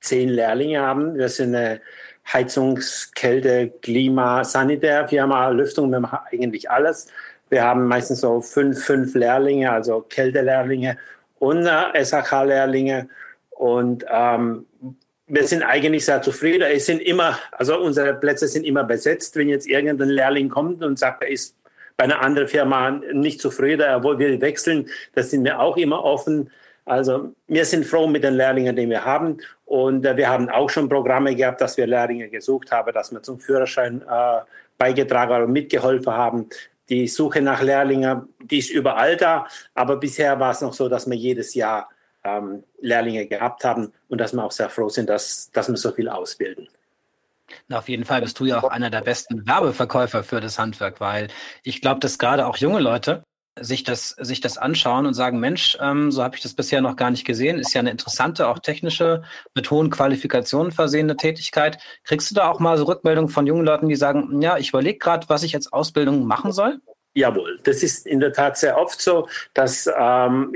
zehn 0.00 0.28
Lehrlinge 0.28 0.80
haben. 0.80 1.16
Wir 1.16 1.28
sind 1.28 1.54
eine 1.54 1.80
Heizungs-, 2.26 3.12
Kälte-, 3.14 3.70
Klima-, 3.82 4.44
Sanitärfirma, 4.44 5.48
Lüftung, 5.48 5.90
wir 5.90 6.00
machen 6.00 6.18
eigentlich 6.30 6.70
alles. 6.70 7.08
Wir 7.50 7.64
haben 7.64 7.86
meistens 7.86 8.20
so 8.20 8.40
fünf, 8.40 8.82
fünf 8.82 9.14
Lehrlinge, 9.14 9.70
also 9.70 10.00
Kältelehrlinge 10.00 10.96
und 11.38 11.66
SHK-Lehrlinge. 11.66 13.08
Und 13.50 14.06
ähm, 14.08 14.66
wir 15.32 15.46
sind 15.46 15.62
eigentlich 15.62 16.04
sehr 16.04 16.20
zufrieden. 16.20 16.68
Es 16.70 16.84
sind 16.84 17.00
immer, 17.00 17.38
also 17.52 17.78
unsere 17.78 18.12
Plätze 18.12 18.46
sind 18.48 18.66
immer 18.66 18.84
besetzt. 18.84 19.34
Wenn 19.34 19.48
jetzt 19.48 19.66
irgendein 19.66 20.10
Lehrling 20.10 20.50
kommt 20.50 20.84
und 20.84 20.98
sagt, 20.98 21.22
er 21.22 21.30
ist 21.30 21.56
bei 21.96 22.04
einer 22.04 22.20
anderen 22.20 22.48
Firma 22.48 22.90
nicht 22.90 23.40
zufrieden, 23.40 23.80
er 23.80 24.04
will 24.04 24.38
wechseln, 24.42 24.90
das 25.14 25.30
sind 25.30 25.44
wir 25.44 25.58
auch 25.58 25.78
immer 25.78 26.04
offen. 26.04 26.50
Also 26.84 27.32
wir 27.46 27.64
sind 27.64 27.86
froh 27.86 28.06
mit 28.06 28.24
den 28.24 28.34
Lehrlingen, 28.34 28.76
die 28.76 28.86
wir 28.86 29.06
haben. 29.06 29.38
Und 29.64 30.04
äh, 30.04 30.18
wir 30.18 30.28
haben 30.28 30.50
auch 30.50 30.68
schon 30.68 30.90
Programme 30.90 31.34
gehabt, 31.34 31.62
dass 31.62 31.78
wir 31.78 31.86
Lehrlinge 31.86 32.28
gesucht 32.28 32.70
haben, 32.70 32.92
dass 32.92 33.10
wir 33.10 33.22
zum 33.22 33.40
Führerschein 33.40 34.02
äh, 34.02 34.40
beigetragen 34.76 35.32
oder 35.32 35.46
mitgeholfen 35.46 36.12
haben. 36.12 36.50
Die 36.90 37.08
Suche 37.08 37.40
nach 37.40 37.62
Lehrlingen, 37.62 38.28
die 38.38 38.58
ist 38.58 38.70
überall 38.70 39.16
da. 39.16 39.46
Aber 39.74 39.96
bisher 39.96 40.38
war 40.38 40.50
es 40.50 40.60
noch 40.60 40.74
so, 40.74 40.90
dass 40.90 41.08
wir 41.08 41.16
jedes 41.16 41.54
Jahr 41.54 41.88
ähm, 42.24 42.64
Lehrlinge 42.80 43.26
gehabt 43.26 43.64
haben 43.64 43.92
und 44.08 44.18
dass 44.20 44.32
wir 44.32 44.44
auch 44.44 44.52
sehr 44.52 44.70
froh 44.70 44.88
sind, 44.88 45.08
dass, 45.08 45.50
dass 45.52 45.68
wir 45.68 45.76
so 45.76 45.92
viel 45.92 46.08
ausbilden. 46.08 46.68
Na, 47.68 47.78
auf 47.78 47.88
jeden 47.88 48.04
Fall 48.04 48.22
bist 48.22 48.38
du 48.40 48.46
ja 48.46 48.62
auch 48.62 48.70
einer 48.70 48.90
der 48.90 49.02
besten 49.02 49.46
Werbeverkäufer 49.46 50.22
für 50.24 50.40
das 50.40 50.58
Handwerk, 50.58 51.00
weil 51.00 51.28
ich 51.62 51.80
glaube, 51.80 52.00
dass 52.00 52.18
gerade 52.18 52.46
auch 52.46 52.56
junge 52.56 52.80
Leute 52.80 53.24
sich 53.60 53.84
das, 53.84 54.10
sich 54.18 54.40
das 54.40 54.56
anschauen 54.56 55.04
und 55.04 55.12
sagen, 55.14 55.38
Mensch, 55.38 55.76
ähm, 55.80 56.10
so 56.10 56.22
habe 56.22 56.36
ich 56.36 56.42
das 56.42 56.54
bisher 56.54 56.80
noch 56.80 56.96
gar 56.96 57.10
nicht 57.10 57.26
gesehen, 57.26 57.58
ist 57.58 57.74
ja 57.74 57.80
eine 57.80 57.90
interessante, 57.90 58.48
auch 58.48 58.58
technische, 58.58 59.22
mit 59.54 59.70
hohen 59.70 59.90
Qualifikationen 59.90 60.72
versehene 60.72 61.16
Tätigkeit. 61.16 61.78
Kriegst 62.04 62.30
du 62.30 62.34
da 62.34 62.50
auch 62.50 62.60
mal 62.60 62.78
so 62.78 62.84
Rückmeldungen 62.84 63.28
von 63.28 63.46
jungen 63.46 63.66
Leuten, 63.66 63.88
die 63.88 63.96
sagen, 63.96 64.40
ja, 64.40 64.56
ich 64.56 64.70
überlege 64.70 64.98
gerade, 64.98 65.28
was 65.28 65.42
ich 65.42 65.54
als 65.54 65.70
Ausbildung 65.70 66.24
machen 66.24 66.52
soll? 66.52 66.80
Jawohl, 67.14 67.60
das 67.64 67.82
ist 67.82 68.06
in 68.06 68.20
der 68.20 68.32
Tat 68.32 68.56
sehr 68.56 68.78
oft 68.78 69.02
so, 69.02 69.28
dass 69.52 69.88
ähm, 69.98 70.54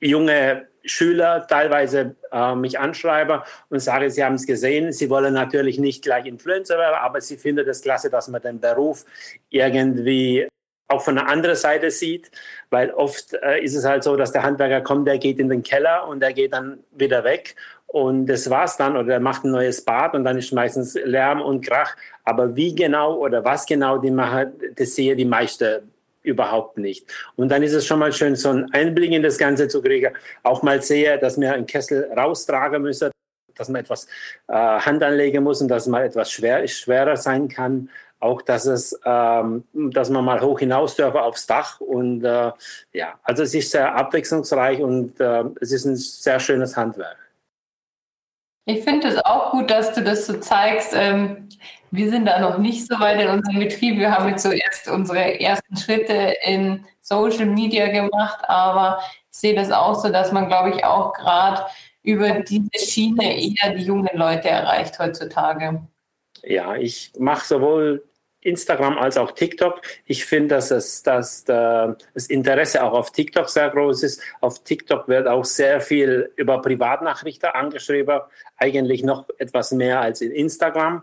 junge 0.00 0.66
Schüler 0.84 1.46
teilweise 1.46 2.16
äh, 2.32 2.54
mich 2.54 2.78
anschreiben 2.78 3.40
und 3.68 3.80
sagen, 3.80 4.10
sie 4.10 4.24
haben 4.24 4.34
es 4.34 4.46
gesehen. 4.46 4.92
Sie 4.92 5.10
wollen 5.10 5.34
natürlich 5.34 5.78
nicht 5.78 6.02
gleich 6.02 6.26
Influencer 6.26 6.78
werden, 6.78 6.96
aber 7.00 7.20
sie 7.20 7.36
finden 7.36 7.68
es 7.68 7.82
klasse, 7.82 8.10
dass 8.10 8.28
man 8.28 8.42
den 8.42 8.60
Beruf 8.60 9.04
irgendwie 9.48 10.48
auch 10.88 11.02
von 11.02 11.14
der 11.14 11.28
anderen 11.28 11.54
Seite 11.54 11.90
sieht, 11.90 12.30
weil 12.70 12.90
oft 12.90 13.34
äh, 13.34 13.62
ist 13.62 13.76
es 13.76 13.84
halt 13.84 14.02
so, 14.02 14.16
dass 14.16 14.32
der 14.32 14.42
Handwerker 14.42 14.80
kommt, 14.80 15.06
der 15.06 15.18
geht 15.18 15.38
in 15.38 15.48
den 15.48 15.62
Keller 15.62 16.06
und 16.08 16.20
der 16.20 16.32
geht 16.32 16.52
dann 16.52 16.80
wieder 16.90 17.22
weg 17.22 17.54
und 17.92 18.26
das 18.26 18.48
war's 18.48 18.76
dann 18.76 18.96
oder 18.96 19.14
er 19.14 19.20
macht 19.20 19.44
ein 19.44 19.50
neues 19.50 19.84
Bad 19.84 20.14
und 20.14 20.24
dann 20.24 20.38
ist 20.38 20.52
meistens 20.52 20.94
Lärm 20.94 21.40
und 21.40 21.66
Krach. 21.66 21.96
Aber 22.24 22.54
wie 22.54 22.72
genau 22.72 23.16
oder 23.16 23.44
was 23.44 23.66
genau 23.66 23.98
die 23.98 24.12
machen, 24.12 24.52
das 24.76 24.94
sehe 24.94 25.16
die 25.16 25.24
meisten 25.24 25.90
überhaupt 26.22 26.78
nicht. 26.78 27.06
Und 27.36 27.50
dann 27.50 27.62
ist 27.62 27.72
es 27.72 27.86
schon 27.86 27.98
mal 27.98 28.12
schön, 28.12 28.36
so 28.36 28.50
einen 28.50 28.72
Einblick 28.72 29.12
in 29.12 29.22
das 29.22 29.38
Ganze 29.38 29.68
zu 29.68 29.82
kriegen. 29.82 30.14
Auch 30.42 30.62
mal 30.62 30.82
sehe, 30.82 31.18
dass 31.18 31.40
wir 31.40 31.52
einen 31.52 31.66
Kessel 31.66 32.10
raustragen 32.16 32.82
müssen, 32.82 33.10
dass 33.54 33.68
man 33.68 33.80
etwas 33.80 34.06
äh, 34.48 34.54
Hand 34.54 35.02
anlegen 35.02 35.44
muss 35.44 35.60
und 35.60 35.68
dass 35.68 35.86
man 35.86 36.02
etwas 36.02 36.30
schwer, 36.30 36.66
schwerer 36.68 37.16
sein 37.16 37.48
kann. 37.48 37.90
Auch, 38.18 38.42
dass 38.42 38.66
es, 38.66 38.98
ähm, 39.04 39.64
dass 39.72 40.10
man 40.10 40.24
mal 40.24 40.42
hoch 40.42 40.58
hinaus 40.58 40.94
dürfe 40.94 41.22
aufs 41.22 41.46
Dach 41.46 41.80
und 41.80 42.22
äh, 42.22 42.52
ja, 42.92 43.18
also 43.22 43.42
es 43.42 43.54
ist 43.54 43.70
sehr 43.70 43.94
abwechslungsreich 43.94 44.80
und 44.80 45.18
äh, 45.20 45.44
es 45.60 45.72
ist 45.72 45.86
ein 45.86 45.96
sehr 45.96 46.38
schönes 46.38 46.76
Handwerk. 46.76 47.16
Ich 48.66 48.84
finde 48.84 49.08
es 49.08 49.24
auch 49.24 49.50
gut, 49.52 49.70
dass 49.70 49.94
du 49.94 50.02
das 50.02 50.26
so 50.26 50.38
zeigst. 50.38 50.92
Ähm, 50.94 51.48
wir 51.90 52.10
sind 52.10 52.26
da 52.26 52.38
noch 52.40 52.58
nicht 52.58 52.86
so 52.86 53.00
weit 53.00 53.20
in 53.20 53.28
unserem 53.28 53.58
Betrieb. 53.58 53.98
Wir 53.98 54.16
haben 54.16 54.28
jetzt 54.28 54.44
so 54.44 54.92
unsere 54.92 55.40
ersten 55.40 55.76
Schritte 55.76 56.34
in 56.44 56.84
Social 57.00 57.46
Media 57.46 57.88
gemacht, 57.88 58.38
aber 58.48 59.00
ich 59.30 59.38
sehe 59.38 59.54
das 59.54 59.72
auch 59.72 59.94
so, 59.94 60.10
dass 60.10 60.30
man, 60.30 60.48
glaube 60.48 60.70
ich, 60.70 60.84
auch 60.84 61.12
gerade 61.12 61.66
über 62.02 62.40
diese 62.40 62.70
Schiene 62.78 63.36
eher 63.36 63.74
die 63.74 63.82
jungen 63.82 64.10
Leute 64.14 64.48
erreicht 64.48 64.98
heutzutage. 64.98 65.82
Ja, 66.42 66.76
ich 66.76 67.12
mache 67.18 67.46
sowohl 67.46 68.04
Instagram 68.42 68.98
als 68.98 69.16
auch 69.16 69.32
TikTok. 69.32 69.80
Ich 70.06 70.24
finde, 70.24 70.56
dass, 70.56 70.70
es, 70.70 71.02
dass 71.02 71.44
das 71.44 72.26
Interesse 72.28 72.82
auch 72.82 72.92
auf 72.92 73.12
TikTok 73.12 73.48
sehr 73.48 73.70
groß 73.70 74.02
ist. 74.02 74.22
Auf 74.40 74.64
TikTok 74.64 75.08
wird 75.08 75.28
auch 75.28 75.44
sehr 75.44 75.80
viel 75.80 76.32
über 76.36 76.60
Privatnachrichten 76.62 77.50
angeschrieben, 77.50 78.20
eigentlich 78.56 79.02
noch 79.02 79.28
etwas 79.38 79.72
mehr 79.72 80.00
als 80.00 80.20
in 80.20 80.32
Instagram 80.32 81.02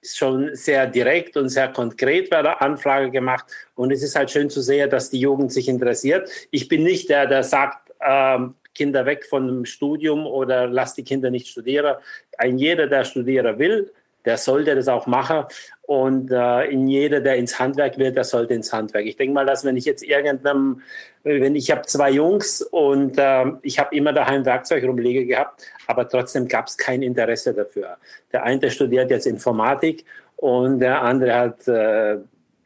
ist 0.00 0.16
schon 0.16 0.54
sehr 0.54 0.86
direkt 0.86 1.36
und 1.36 1.48
sehr 1.48 1.68
konkret 1.68 2.30
bei 2.30 2.42
der 2.42 2.62
Anfrage 2.62 3.10
gemacht. 3.10 3.46
Und 3.74 3.90
es 3.90 4.02
ist 4.02 4.14
halt 4.14 4.30
schön 4.30 4.50
zu 4.50 4.60
sehen, 4.60 4.90
dass 4.90 5.10
die 5.10 5.20
Jugend 5.20 5.52
sich 5.52 5.68
interessiert. 5.68 6.30
Ich 6.50 6.68
bin 6.68 6.84
nicht 6.84 7.08
der, 7.08 7.26
der 7.26 7.42
sagt, 7.42 7.92
ähm, 8.00 8.54
Kinder 8.74 9.06
weg 9.06 9.26
von 9.26 9.46
dem 9.48 9.64
Studium 9.64 10.24
oder 10.24 10.68
lass 10.68 10.94
die 10.94 11.02
Kinder 11.02 11.30
nicht 11.30 11.48
studieren. 11.48 11.96
Ein 12.36 12.58
jeder, 12.58 12.86
der 12.86 13.04
studieren 13.04 13.58
will, 13.58 13.92
der 14.24 14.36
sollte 14.36 14.74
das 14.74 14.88
auch 14.88 15.06
machen. 15.06 15.44
Und 15.82 16.30
äh, 16.30 16.66
in 16.66 16.86
jeder, 16.86 17.20
der 17.20 17.36
ins 17.36 17.58
Handwerk 17.58 17.96
will, 17.96 18.12
der 18.12 18.24
sollte 18.24 18.52
ins 18.52 18.72
Handwerk. 18.72 19.06
Ich 19.06 19.16
denke 19.16 19.32
mal, 19.32 19.46
dass 19.46 19.64
wenn 19.64 19.76
ich 19.76 19.86
jetzt 19.86 20.02
irgendeinem, 20.02 20.82
wenn 21.24 21.56
ich 21.56 21.70
habe 21.70 21.82
zwei 21.82 22.10
Jungs 22.10 22.60
und 22.60 23.16
äh, 23.18 23.46
ich 23.62 23.78
habe 23.78 23.96
immer 23.96 24.12
daheim 24.12 24.44
Werkzeug 24.44 24.84
rumliegen 24.84 25.26
gehabt, 25.26 25.62
aber 25.86 26.08
trotzdem 26.08 26.46
gab 26.46 26.66
es 26.66 26.76
kein 26.76 27.02
Interesse 27.02 27.54
dafür. 27.54 27.96
Der 28.32 28.42
eine 28.42 28.70
studiert 28.70 29.10
jetzt 29.10 29.26
Informatik 29.26 30.04
und 30.36 30.80
der 30.80 31.00
andere 31.00 31.34
hat 31.34 31.66
äh, 31.66 32.18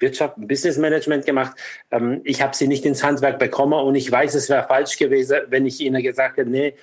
Wirtschaft, 0.02 0.34
Business 0.36 0.76
Management 0.76 1.24
gemacht. 1.24 1.56
Ähm, 1.90 2.20
ich 2.24 2.42
habe 2.42 2.54
sie 2.56 2.66
nicht 2.66 2.84
ins 2.84 3.02
Handwerk 3.02 3.38
bekommen 3.38 3.74
und 3.74 3.94
ich 3.94 4.10
weiß, 4.10 4.34
es 4.34 4.50
wäre 4.50 4.66
falsch 4.66 4.98
gewesen, 4.98 5.38
wenn 5.48 5.64
ich 5.64 5.80
ihnen 5.80 6.02
gesagt 6.02 6.36
hätte, 6.36 6.50
nee, 6.50 6.74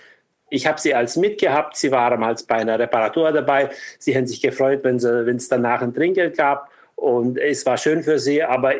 ich 0.50 0.68
habe 0.68 0.80
sie 0.80 0.94
als 0.94 1.16
mitgehabt. 1.16 1.76
Sie 1.78 1.92
waren 1.92 2.20
mal 2.20 2.36
bei 2.48 2.56
einer 2.56 2.80
Reparatur 2.80 3.32
dabei. 3.32 3.70
Sie 3.98 4.16
haben 4.16 4.28
sich 4.28 4.42
gefreut, 4.42 4.84
wenn 4.84 4.96
es 4.98 5.48
danach 5.50 5.82
ein 5.82 5.94
Trinkgeld 5.94 6.38
gab. 6.38 6.70
Und 6.96 7.38
es 7.38 7.66
war 7.66 7.78
schön 7.78 8.04
für 8.04 8.20
sie, 8.20 8.44
aber 8.44 8.74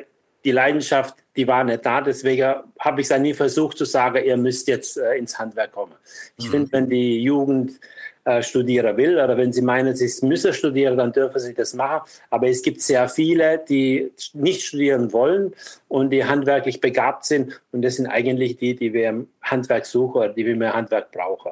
die 0.46 0.52
Leidenschaft, 0.52 1.16
die 1.36 1.48
war 1.48 1.64
nicht 1.64 1.86
da. 1.86 2.02
Deswegen 2.02 2.56
habe 2.80 3.02
ich 3.02 3.10
es 3.10 3.20
nie 3.20 3.34
versucht 3.34 3.78
zu 3.78 3.86
sagen, 3.86 4.24
ihr 4.24 4.38
müsst 4.38 4.68
jetzt 4.68 4.98
äh, 4.98 5.16
ins 5.16 5.38
Handwerk 5.38 5.72
kommen. 5.72 5.94
Ich 6.38 6.48
mhm. 6.48 6.52
finde, 6.52 6.72
wenn 6.72 6.90
die 6.90 7.22
Jugend 7.22 7.80
äh, 8.26 8.44
studieren 8.44 8.98
will 8.98 9.14
oder 9.14 9.38
wenn 9.38 9.54
sie 9.54 9.62
meinen, 9.62 9.96
sie 9.96 10.26
müssen 10.26 10.54
studieren, 10.54 10.98
dann 10.98 11.12
dürfen 11.12 11.40
sie 11.40 11.54
das 11.54 11.74
machen. 11.74 12.08
Aber 12.30 12.48
es 12.48 12.62
gibt 12.62 12.82
sehr 12.82 13.08
viele, 13.10 13.64
die 13.68 14.12
nicht 14.34 14.64
studieren 14.64 15.14
wollen 15.14 15.54
und 15.88 16.10
die 16.12 16.26
handwerklich 16.26 16.82
begabt 16.82 17.26
sind. 17.26 17.62
Und 17.72 17.82
das 17.82 17.96
sind 17.96 18.08
eigentlich 18.08 18.58
die, 18.58 18.76
die 18.76 18.94
wir 18.94 19.10
im 19.10 19.28
Handwerk 19.42 19.86
suchen 19.86 20.18
oder 20.18 20.30
die 20.30 20.46
wir 20.46 20.54
im 20.54 20.64
Handwerk 20.64 21.12
brauchen. 21.12 21.52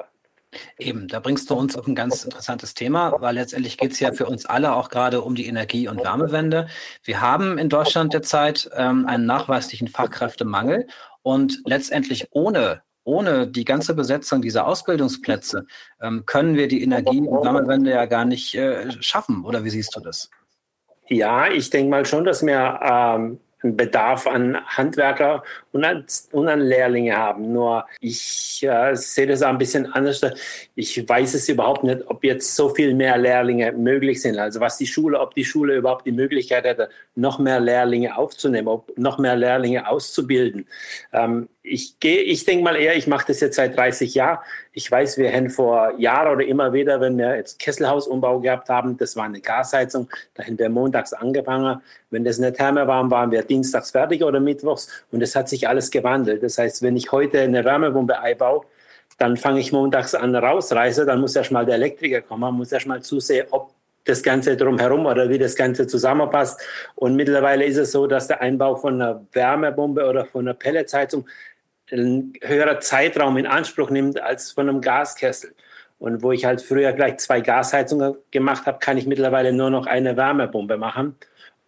Eben, 0.78 1.08
da 1.08 1.20
bringst 1.20 1.50
du 1.50 1.54
uns 1.54 1.76
auf 1.76 1.86
ein 1.86 1.94
ganz 1.94 2.24
interessantes 2.24 2.74
Thema, 2.74 3.14
weil 3.20 3.34
letztendlich 3.34 3.76
geht 3.76 3.92
es 3.92 4.00
ja 4.00 4.12
für 4.12 4.26
uns 4.26 4.46
alle 4.46 4.74
auch 4.74 4.88
gerade 4.88 5.20
um 5.20 5.34
die 5.34 5.46
Energie- 5.46 5.88
und 5.88 6.02
Wärmewende. 6.02 6.68
Wir 7.04 7.20
haben 7.20 7.58
in 7.58 7.68
Deutschland 7.68 8.14
derzeit 8.14 8.70
ähm, 8.74 9.06
einen 9.06 9.26
nachweislichen 9.26 9.88
Fachkräftemangel 9.88 10.86
und 11.22 11.60
letztendlich 11.66 12.28
ohne 12.30 12.82
ohne 13.08 13.46
die 13.46 13.64
ganze 13.64 13.94
Besetzung 13.94 14.42
dieser 14.42 14.66
Ausbildungsplätze 14.66 15.66
ähm, 16.00 16.24
können 16.26 16.56
wir 16.56 16.68
die 16.68 16.82
Energie- 16.82 17.20
und 17.20 17.44
Wärmewende 17.44 17.90
ja 17.90 18.04
gar 18.04 18.26
nicht 18.26 18.54
äh, 18.54 18.92
schaffen. 19.00 19.44
Oder 19.44 19.64
wie 19.64 19.70
siehst 19.70 19.96
du 19.96 20.00
das? 20.00 20.30
Ja, 21.08 21.48
ich 21.48 21.70
denke 21.70 21.90
mal 21.90 22.04
schon, 22.04 22.24
dass 22.24 22.44
wir 22.44 22.78
ähm, 22.82 23.40
einen 23.62 23.76
Bedarf 23.76 24.26
an 24.26 24.58
Handwerker 24.66 25.42
und 25.78 25.84
an, 25.84 26.04
und 26.32 26.48
an 26.48 26.60
Lehrlinge 26.60 27.16
haben. 27.16 27.52
Nur 27.52 27.86
ich 28.00 28.62
äh, 28.62 28.94
sehe 28.94 29.26
das 29.26 29.42
ein 29.42 29.58
bisschen 29.58 29.92
anders. 29.92 30.20
Ich 30.74 31.08
weiß 31.08 31.34
es 31.34 31.48
überhaupt 31.48 31.84
nicht, 31.84 32.02
ob 32.06 32.24
jetzt 32.24 32.54
so 32.56 32.68
viel 32.70 32.94
mehr 32.94 33.16
Lehrlinge 33.16 33.72
möglich 33.72 34.20
sind. 34.20 34.38
Also 34.38 34.60
was 34.60 34.76
die 34.76 34.86
Schule, 34.86 35.20
ob 35.20 35.34
die 35.34 35.44
Schule 35.44 35.76
überhaupt 35.76 36.06
die 36.06 36.12
Möglichkeit 36.12 36.64
hätte, 36.64 36.88
noch 37.14 37.38
mehr 37.38 37.60
Lehrlinge 37.60 38.16
aufzunehmen, 38.16 38.68
ob 38.68 38.96
noch 38.98 39.18
mehr 39.18 39.36
Lehrlinge 39.36 39.88
auszubilden. 39.88 40.66
Ähm, 41.12 41.48
ich 41.70 42.00
gehe, 42.00 42.22
ich 42.22 42.44
denke 42.44 42.64
mal 42.64 42.76
eher, 42.76 42.96
ich 42.96 43.06
mache 43.06 43.26
das 43.28 43.40
jetzt 43.40 43.56
seit 43.56 43.76
30 43.76 44.14
Jahren. 44.14 44.38
Ich 44.72 44.90
weiß, 44.90 45.18
wir 45.18 45.32
haben 45.32 45.50
vor 45.50 45.94
Jahren 45.98 46.34
oder 46.34 46.46
immer 46.46 46.72
wieder, 46.72 47.00
wenn 47.00 47.18
wir 47.18 47.36
jetzt 47.36 47.58
Kesselhausumbau 47.58 48.40
gehabt 48.40 48.68
haben, 48.68 48.96
das 48.96 49.16
war 49.16 49.24
eine 49.24 49.40
Gasheizung, 49.40 50.08
da 50.34 50.44
haben 50.44 50.58
wir 50.58 50.68
montags 50.68 51.12
angefangen. 51.12 51.80
Wenn 52.10 52.24
das 52.24 52.38
nicht 52.38 52.58
wärmer 52.58 52.86
war, 52.86 53.10
waren 53.10 53.30
wir 53.30 53.42
dienstags 53.42 53.90
fertig 53.90 54.22
oder 54.22 54.40
mittwochs 54.40 55.04
und 55.10 55.22
es 55.22 55.36
hat 55.36 55.48
sich 55.48 55.67
alles 55.68 55.90
gewandelt. 55.90 56.42
Das 56.42 56.58
heißt, 56.58 56.82
wenn 56.82 56.96
ich 56.96 57.12
heute 57.12 57.40
eine 57.40 57.64
Wärmepumpe 57.64 58.18
einbaue, 58.18 58.62
dann 59.18 59.36
fange 59.36 59.60
ich 59.60 59.72
montags 59.72 60.14
an 60.14 60.34
rausreise, 60.34 61.04
dann 61.04 61.20
muss 61.20 61.36
erst 61.36 61.50
mal 61.50 61.66
der 61.66 61.74
Elektriker 61.74 62.22
kommen, 62.22 62.54
muss 62.54 62.72
erst 62.72 62.86
mal 62.86 63.02
zusehen, 63.02 63.46
ob 63.50 63.72
das 64.04 64.22
Ganze 64.22 64.56
drumherum 64.56 65.06
oder 65.06 65.28
wie 65.28 65.38
das 65.38 65.54
Ganze 65.54 65.86
zusammenpasst. 65.86 66.60
Und 66.94 67.14
mittlerweile 67.14 67.64
ist 67.64 67.76
es 67.76 67.92
so, 67.92 68.06
dass 68.06 68.28
der 68.28 68.40
Einbau 68.40 68.76
von 68.76 68.94
einer 68.94 69.26
Wärmepumpe 69.32 70.06
oder 70.06 70.24
von 70.24 70.46
einer 70.46 70.54
Pelletsheizung 70.54 71.26
einen 71.90 72.32
höherer 72.42 72.80
Zeitraum 72.80 73.36
in 73.36 73.46
Anspruch 73.46 73.90
nimmt 73.90 74.20
als 74.20 74.52
von 74.52 74.68
einem 74.68 74.80
Gaskessel. 74.80 75.52
Und 75.98 76.22
wo 76.22 76.32
ich 76.32 76.44
halt 76.44 76.62
früher 76.62 76.92
gleich 76.92 77.18
zwei 77.18 77.40
Gasheizungen 77.40 78.14
gemacht 78.30 78.66
habe, 78.66 78.78
kann 78.78 78.98
ich 78.98 79.06
mittlerweile 79.06 79.52
nur 79.52 79.70
noch 79.70 79.86
eine 79.86 80.16
Wärmepumpe 80.16 80.76
machen. 80.76 81.16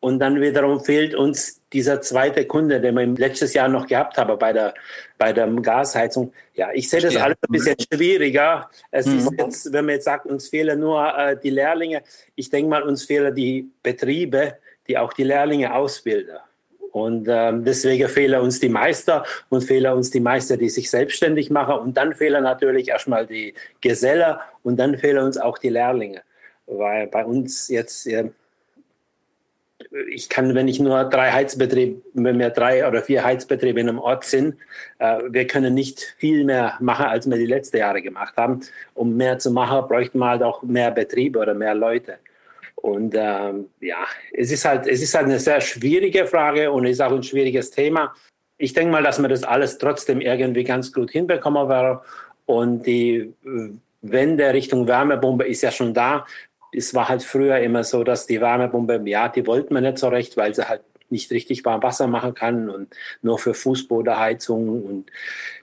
Und 0.01 0.19
dann 0.19 0.41
wiederum 0.41 0.83
fehlt 0.83 1.15
uns 1.15 1.61
dieser 1.73 2.01
zweite 2.01 2.47
Kunde, 2.47 2.81
den 2.81 2.95
wir 2.95 3.07
letztes 3.07 3.53
Jahr 3.53 3.69
noch 3.69 3.87
gehabt 3.87 4.17
haben 4.17 4.39
bei 4.39 4.53
der, 4.53 4.75
bei 5.19 5.33
der 5.33 5.47
Gasheizung. 5.47 6.33
Ja, 6.55 6.71
ich 6.73 6.89
sehe 6.89 7.03
das 7.03 7.17
alles 7.17 7.37
ein 7.47 7.53
bisschen 7.53 7.77
schwieriger. 7.93 8.71
Es 8.91 9.07
mhm. 9.07 9.19
ist 9.19 9.33
jetzt, 9.39 9.73
wenn 9.73 9.85
man 9.85 9.97
jetzt 9.97 10.07
sagt, 10.07 10.25
uns 10.27 10.49
fehlen 10.49 10.81
nur 10.81 11.07
äh, 11.17 11.37
die 11.39 11.51
Lehrlinge. 11.51 12.03
Ich 12.35 12.49
denke 12.49 12.71
mal, 12.71 12.83
uns 12.83 13.05
fehlen 13.05 13.35
die 13.35 13.71
Betriebe, 13.83 14.57
die 14.89 14.97
auch 14.97 15.13
die 15.13 15.25
Lehrlinge 15.25 15.75
ausbilden. 15.75 16.37
Und 16.93 17.29
ähm, 17.29 17.65
deswegen 17.65 18.09
fehlen 18.09 18.41
uns 18.41 18.59
die 18.59 18.69
Meister 18.69 19.25
und 19.49 19.63
fehlen 19.63 19.93
uns 19.93 20.11
die 20.11 20.21
Meister, 20.21 20.57
die 20.57 20.69
sich 20.69 20.91
selbstständig 20.91 21.51
machen. 21.51 21.79
Und 21.79 21.97
dann 21.97 22.15
fehlen 22.15 22.43
natürlich 22.43 22.89
erstmal 22.89 23.27
die 23.27 23.55
Gesellen 23.81 24.37
und 24.63 24.77
dann 24.77 24.97
fehlen 24.97 25.25
uns 25.25 25.39
auch 25.39 25.59
die 25.59 25.69
Lehrlinge. 25.69 26.23
Weil 26.67 27.07
bei 27.07 27.25
uns 27.25 27.69
jetzt, 27.69 28.07
äh, 28.07 28.31
ich 30.09 30.29
kann, 30.29 30.55
wenn 30.55 30.69
ich 30.69 30.79
nur 30.79 31.05
drei 31.05 31.33
Heizbetriebe, 31.33 32.01
wenn 32.15 32.39
wir 32.39 32.51
drei 32.51 32.87
oder 32.87 33.03
vier 33.03 33.25
Heizbetriebe 33.25 33.81
in 33.81 33.89
einem 33.89 33.99
Ort 33.99 34.25
sind, 34.25 34.57
äh, 34.99 35.19
wir 35.29 35.47
können 35.47 35.75
nicht 35.75 36.15
viel 36.19 36.45
mehr 36.45 36.75
machen, 36.81 37.07
als 37.07 37.29
wir 37.29 37.37
die 37.37 37.47
letzten 37.47 37.79
Jahre 37.79 38.01
gemacht 38.01 38.37
haben. 38.37 38.61
Um 38.95 39.17
mehr 39.17 39.39
zu 39.39 39.51
machen, 39.51 39.89
bräuchten 39.89 40.19
wir 40.19 40.29
halt 40.29 40.43
auch 40.43 40.63
mehr 40.63 40.91
Betriebe 40.93 41.39
oder 41.39 41.55
mehr 41.55 41.75
Leute. 41.75 42.19
Und 42.77 43.15
ähm, 43.17 43.67
ja, 43.81 44.07
es 44.33 44.53
ist 44.53 44.65
halt, 44.65 44.87
es 44.87 45.03
ist 45.03 45.15
halt 45.15 45.27
eine 45.27 45.39
sehr 45.39 45.61
schwierige 45.61 46.27
Frage 46.27 46.71
und 46.71 46.87
ist 46.87 47.03
auch 47.03 47.13
ein 47.13 47.23
schwieriges 47.23 47.71
Thema. 47.71 48.15
Ich 48.59 48.73
denke 48.73 48.93
mal, 48.93 49.03
dass 49.03 49.21
wir 49.21 49.29
das 49.29 49.43
alles 49.43 49.79
trotzdem 49.79 50.21
irgendwie 50.21 50.65
ganz 50.65 50.93
gut 50.93 51.11
hinbekommen 51.11 51.69
werden. 51.69 51.99
Und 52.47 52.87
die 52.87 53.33
Wende 54.03 54.53
Richtung 54.55 54.87
Wärmebombe 54.87 55.47
ist 55.47 55.63
ja 55.63 55.71
schon 55.71 55.93
da. 55.93 56.27
Es 56.73 56.95
war 56.95 57.09
halt 57.09 57.23
früher 57.23 57.59
immer 57.59 57.85
so, 57.85 58.05
dass 58.05 58.27
die 58.27 58.41
Wärmebombe, 58.41 59.03
ja, 59.05 59.29
die 59.29 59.47
wollten 59.47 59.75
wir 59.75 59.81
nicht 59.81 59.99
so 59.99 60.09
recht, 60.09 60.37
weil 60.37 60.55
sie 60.55 60.69
halt 60.69 60.83
nicht 61.11 61.31
richtig 61.33 61.65
warm 61.65 61.83
Wasser 61.83 62.07
machen 62.07 62.35
kann 62.35 62.71
und 62.71 62.89
nur 63.23 63.39
für 63.39 63.53
Fußbodenheizung 63.53 64.85
und 64.85 65.11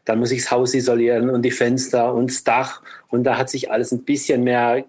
dann 0.03 0.19
muss 0.19 0.31
ich 0.31 0.41
das 0.41 0.51
Haus 0.51 0.73
isolieren 0.73 1.29
und 1.29 1.41
die 1.43 1.51
Fenster 1.51 2.13
und 2.13 2.29
das 2.29 2.43
Dach 2.43 2.81
und 3.09 3.23
da 3.23 3.37
hat 3.37 3.49
sich 3.49 3.71
alles 3.71 3.93
ein 3.93 4.03
bisschen 4.03 4.43
mehr 4.43 4.83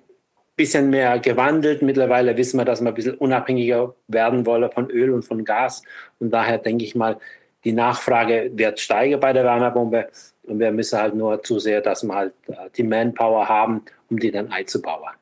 bisschen 0.58 0.90
mehr 0.90 1.18
gewandelt. 1.20 1.80
Mittlerweile 1.80 2.37
wissen 2.37 2.58
wir, 2.58 2.66
dass 2.66 2.82
wir 2.82 2.88
ein 2.88 2.94
bisschen 2.94 3.14
unabhängiger 3.14 3.94
werden 4.08 4.44
wollen 4.44 4.70
von 4.70 4.90
Öl 4.90 5.10
und 5.10 5.22
von 5.22 5.44
Gas. 5.44 5.82
Und 6.18 6.30
daher 6.30 6.58
denke 6.58 6.84
ich 6.84 6.94
mal, 6.94 7.16
die 7.64 7.72
Nachfrage 7.72 8.50
wird 8.54 8.78
steigen 8.78 9.18
bei 9.20 9.32
der 9.32 9.44
Wärmepumpe. 9.44 10.08
Und 10.42 10.58
wir 10.58 10.72
müssen 10.72 10.98
halt 10.98 11.14
nur 11.14 11.42
zusehen, 11.42 11.82
dass 11.82 12.02
wir 12.02 12.14
halt 12.14 12.34
äh, 12.48 12.68
die 12.76 12.82
Manpower 12.82 13.48
haben, 13.48 13.82
um 14.10 14.18
die 14.18 14.30
dann 14.30 14.50
einzubauen. 14.50 15.17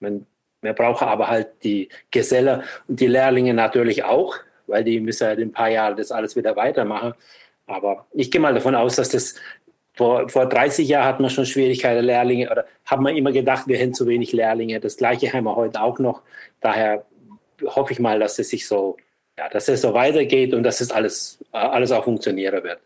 Wir 0.00 0.72
brauchen 0.72 1.08
aber 1.08 1.28
halt 1.28 1.62
die 1.62 1.88
Geselle 2.10 2.64
und 2.88 3.00
die 3.00 3.06
Lehrlinge 3.06 3.54
natürlich 3.54 4.04
auch, 4.04 4.36
weil 4.66 4.84
die 4.84 5.00
müssen 5.00 5.26
halt 5.26 5.38
in 5.38 5.48
ein 5.48 5.52
paar 5.52 5.70
Jahren 5.70 5.96
das 5.96 6.10
alles 6.10 6.36
wieder 6.36 6.56
weitermachen. 6.56 7.14
Aber 7.66 8.06
ich 8.12 8.30
gehe 8.30 8.40
mal 8.40 8.54
davon 8.54 8.74
aus, 8.74 8.96
dass 8.96 9.10
das 9.10 9.34
vor, 9.94 10.28
vor 10.28 10.46
30 10.46 10.86
Jahren 10.88 11.06
hatten 11.06 11.22
wir 11.22 11.30
schon 11.30 11.46
Schwierigkeiten, 11.46 12.04
Lehrlinge, 12.04 12.50
oder 12.50 12.66
haben 12.84 13.04
wir 13.04 13.14
immer 13.14 13.32
gedacht, 13.32 13.66
wir 13.66 13.78
hätten 13.78 13.94
zu 13.94 14.06
wenig 14.06 14.32
Lehrlinge. 14.32 14.78
Das 14.78 14.96
Gleiche 14.96 15.32
haben 15.32 15.44
wir 15.44 15.56
heute 15.56 15.80
auch 15.80 15.98
noch. 15.98 16.22
Daher 16.60 17.06
hoffe 17.64 17.92
ich 17.92 17.98
mal, 17.98 18.18
dass 18.18 18.38
es 18.38 18.50
sich 18.50 18.68
so, 18.68 18.98
ja, 19.38 19.48
dass 19.48 19.68
es 19.68 19.80
so 19.80 19.94
weitergeht 19.94 20.52
und 20.52 20.62
dass 20.62 20.80
es 20.80 20.92
alles, 20.92 21.38
alles 21.50 21.92
auch 21.92 22.04
funktionieren 22.04 22.62
wird. 22.62 22.80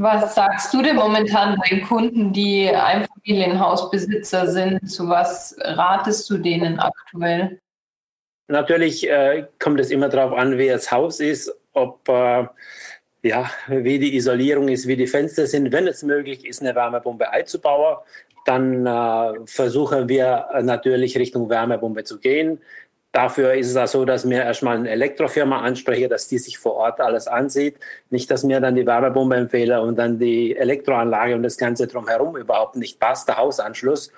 Was 0.00 0.36
sagst 0.36 0.72
du 0.72 0.80
denn 0.80 0.94
momentan 0.94 1.60
den 1.68 1.82
Kunden, 1.82 2.32
die 2.32 2.70
Einfamilienhausbesitzer 2.70 4.46
sind? 4.46 4.88
Zu 4.88 5.08
was 5.08 5.56
ratest 5.58 6.30
du 6.30 6.38
denen 6.38 6.78
aktuell? 6.78 7.58
Natürlich 8.46 9.10
äh, 9.10 9.48
kommt 9.58 9.80
es 9.80 9.90
immer 9.90 10.08
darauf 10.08 10.38
an, 10.38 10.56
wer 10.56 10.74
das 10.74 10.92
Haus 10.92 11.18
ist, 11.18 11.52
ob 11.72 12.08
äh, 12.08 12.46
ja, 13.24 13.50
wie 13.66 13.98
die 13.98 14.14
Isolierung 14.14 14.68
ist, 14.68 14.86
wie 14.86 14.96
die 14.96 15.08
Fenster 15.08 15.48
sind. 15.48 15.72
Wenn 15.72 15.88
es 15.88 16.04
möglich 16.04 16.46
ist, 16.46 16.62
eine 16.62 16.76
Wärmepumpe 16.76 17.28
einzubauen, 17.30 17.96
dann 18.46 18.86
äh, 18.86 19.46
versuchen 19.46 20.08
wir 20.08 20.46
natürlich 20.62 21.18
Richtung 21.18 21.50
Wärmepumpe 21.50 22.04
zu 22.04 22.20
gehen. 22.20 22.60
Dafür 23.12 23.54
ist 23.54 23.70
es 23.70 23.76
auch 23.76 23.86
so, 23.86 24.04
dass 24.04 24.28
wir 24.28 24.42
erstmal 24.42 24.76
eine 24.76 24.90
Elektrofirma 24.90 25.62
ansprechen, 25.62 26.10
dass 26.10 26.28
die 26.28 26.38
sich 26.38 26.58
vor 26.58 26.74
Ort 26.74 27.00
alles 27.00 27.26
ansieht. 27.26 27.76
Nicht, 28.10 28.30
dass 28.30 28.44
mir 28.44 28.60
dann 28.60 28.74
die 28.74 28.86
Wärmepumpe 28.86 29.36
empfehle 29.36 29.80
und 29.80 29.96
dann 29.96 30.18
die 30.18 30.54
Elektroanlage 30.56 31.34
und 31.34 31.42
das 31.42 31.56
Ganze 31.56 31.86
drumherum 31.86 32.36
überhaupt 32.36 32.76
nicht 32.76 33.00
passt, 33.00 33.28
der 33.28 33.38
Hausanschluss. 33.38 34.12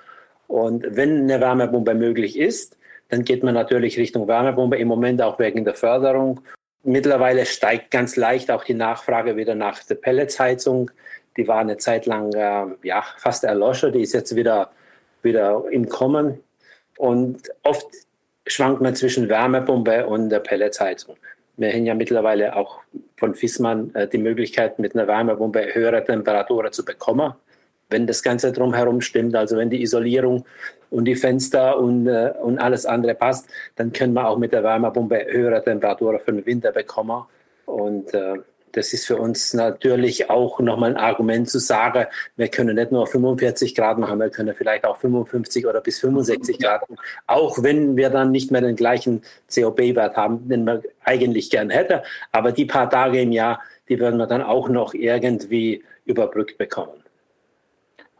Und 0.47 0.85
wenn 0.97 1.21
eine 1.21 1.39
Wärmepumpe 1.39 1.93
möglich 1.93 2.37
ist, 2.37 2.77
dann 3.07 3.23
geht 3.23 3.43
man 3.43 3.53
natürlich 3.53 3.97
Richtung 3.97 4.27
Wärmepumpe, 4.27 4.77
im 4.77 4.89
Moment 4.89 5.21
auch 5.21 5.39
wegen 5.39 5.63
der 5.63 5.73
Förderung. 5.73 6.41
Mittlerweile 6.83 7.45
steigt 7.45 7.91
ganz 7.91 8.17
leicht 8.17 8.51
auch 8.51 8.65
die 8.65 8.73
Nachfrage 8.73 9.37
wieder 9.37 9.55
nach 9.55 9.83
der 9.83 9.95
Pelletsheizung. 9.95 10.91
Die 11.37 11.47
war 11.47 11.59
eine 11.59 11.77
Zeit 11.77 12.05
lang 12.05 12.33
äh, 12.33 12.65
ja, 12.83 13.03
fast 13.17 13.45
erloschen, 13.45 13.93
die 13.93 14.01
ist 14.01 14.13
jetzt 14.13 14.35
wieder, 14.35 14.71
wieder 15.21 15.63
im 15.71 15.87
Kommen. 15.87 16.43
Und 16.97 17.49
oft 17.63 17.87
schwankt 18.47 18.81
man 18.81 18.95
zwischen 18.95 19.29
Wärmepumpe 19.29 20.07
und 20.07 20.29
der 20.29 20.39
Pelletsheizung. 20.39 21.15
Wir 21.57 21.71
haben 21.71 21.85
ja 21.85 21.93
mittlerweile 21.93 22.55
auch 22.55 22.79
von 23.17 23.35
Fissmann 23.35 23.93
äh, 23.93 24.07
die 24.07 24.17
Möglichkeit, 24.17 24.79
mit 24.79 24.95
einer 24.95 25.07
Wärmepumpe 25.07 25.73
höhere 25.73 26.03
Temperaturen 26.03 26.71
zu 26.71 26.83
bekommen 26.83 27.33
wenn 27.91 28.07
das 28.07 28.23
Ganze 28.23 28.51
drumherum 28.51 29.01
stimmt, 29.01 29.35
also 29.35 29.57
wenn 29.57 29.69
die 29.69 29.81
Isolierung 29.81 30.45
und 30.89 31.05
die 31.05 31.15
Fenster 31.15 31.77
und, 31.77 32.07
äh, 32.07 32.33
und 32.41 32.57
alles 32.57 32.85
andere 32.85 33.13
passt, 33.13 33.47
dann 33.75 33.91
können 33.91 34.13
wir 34.13 34.27
auch 34.27 34.37
mit 34.37 34.53
der 34.53 34.63
Wärmepumpe 34.63 35.27
höhere 35.29 35.63
Temperaturen 35.63 36.19
für 36.19 36.31
den 36.31 36.45
Winter 36.45 36.71
bekommen. 36.71 37.23
Und 37.65 38.13
äh, 38.13 38.35
das 38.73 38.93
ist 38.93 39.05
für 39.05 39.17
uns 39.17 39.53
natürlich 39.53 40.29
auch 40.29 40.59
nochmal 40.59 40.91
ein 40.91 40.97
Argument 40.97 41.49
zu 41.49 41.59
sagen, 41.59 42.05
wir 42.35 42.47
können 42.47 42.75
nicht 42.75 42.91
nur 42.91 43.07
45 43.07 43.75
Grad 43.75 43.97
machen, 43.97 44.19
wir 44.19 44.29
können 44.29 44.55
vielleicht 44.55 44.85
auch 44.85 44.97
55 44.97 45.65
oder 45.65 45.81
bis 45.81 45.99
65 45.99 46.59
Grad, 46.59 46.83
auch 47.27 47.61
wenn 47.63 47.97
wir 47.97 48.09
dann 48.09 48.31
nicht 48.31 48.51
mehr 48.51 48.61
den 48.61 48.75
gleichen 48.75 49.21
COB-Wert 49.53 50.15
haben, 50.15 50.47
den 50.47 50.65
wir 50.65 50.81
eigentlich 51.03 51.49
gern 51.49 51.69
hätten. 51.69 52.01
Aber 52.31 52.51
die 52.51 52.65
paar 52.65 52.89
Tage 52.89 53.21
im 53.21 53.31
Jahr, 53.31 53.61
die 53.89 53.99
würden 53.99 54.17
wir 54.17 54.27
dann 54.27 54.41
auch 54.41 54.69
noch 54.69 54.93
irgendwie 54.93 55.83
überbrückt 56.05 56.57
bekommen. 56.57 57.00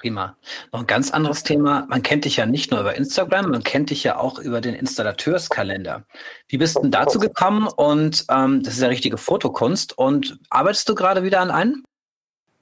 Prima. 0.02 0.36
Noch 0.72 0.80
ein 0.80 0.88
ganz 0.88 1.12
anderes 1.12 1.44
Thema. 1.44 1.86
Man 1.88 2.02
kennt 2.02 2.26
dich 2.26 2.38
ja 2.38 2.48
nicht 2.48 2.72
nur 2.72 2.80
über 2.80 2.96
Instagram, 2.96 3.52
man 3.52 3.62
kennt 3.62 3.92
dich 3.92 4.04
ja 4.04 4.18
auch 4.18 4.40
über 4.40 4.60
den 4.60 4.74
Installateurskalender. 4.74 6.06
Wie 6.48 6.58
bist 6.58 6.76
du 6.76 6.88
dazu 6.88 7.20
gekommen? 7.20 7.68
Und 7.68 8.26
ähm, 8.32 8.64
das 8.64 8.74
ist 8.74 8.82
ja 8.82 8.88
richtige 8.88 9.18
Fotokunst. 9.18 9.96
Und 9.96 10.40
arbeitest 10.50 10.90
du 10.90 10.96
gerade 10.96 11.22
wieder 11.22 11.40
an 11.40 11.52
einem? 11.52 11.84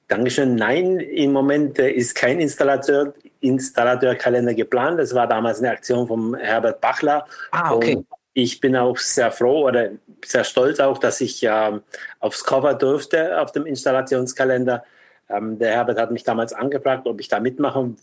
Dankeschön. 0.10 0.56
Nein, 0.56 1.00
im 1.00 1.32
Moment 1.32 1.80
äh, 1.80 1.90
ist 1.92 2.14
kein 2.14 2.42
Installateur, 2.42 3.14
Installateurkalender 3.40 4.54
geplant. 4.54 5.00
Das 5.00 5.16
war 5.16 5.26
damals 5.26 5.60
eine 5.60 5.70
Aktion 5.70 6.10
von 6.10 6.36
Herbert 6.36 6.82
Bachler. 6.82 7.26
Ah, 7.52 7.74
okay. 7.74 7.96
Und 7.96 8.08
ich 8.34 8.60
bin 8.60 8.76
auch 8.76 8.98
sehr 8.98 9.32
froh 9.32 9.68
oder 9.68 9.92
sehr 10.26 10.44
stolz 10.44 10.82
auch, 10.82 10.98
dass 10.98 11.22
ich 11.22 11.42
äh, 11.42 11.80
aufs 12.20 12.44
Cover 12.44 12.74
durfte 12.74 13.40
auf 13.40 13.54
dem 13.54 13.66
Installationskalender. 13.66 14.84
Ähm, 15.30 15.60
der 15.60 15.72
Herbert 15.72 16.00
hat 16.00 16.12
mich 16.12 16.24
damals 16.24 16.54
angefragt, 16.54 17.08
ob 17.08 17.20
ich 17.20 17.28
da 17.28 17.40
mitmachen 17.40 17.98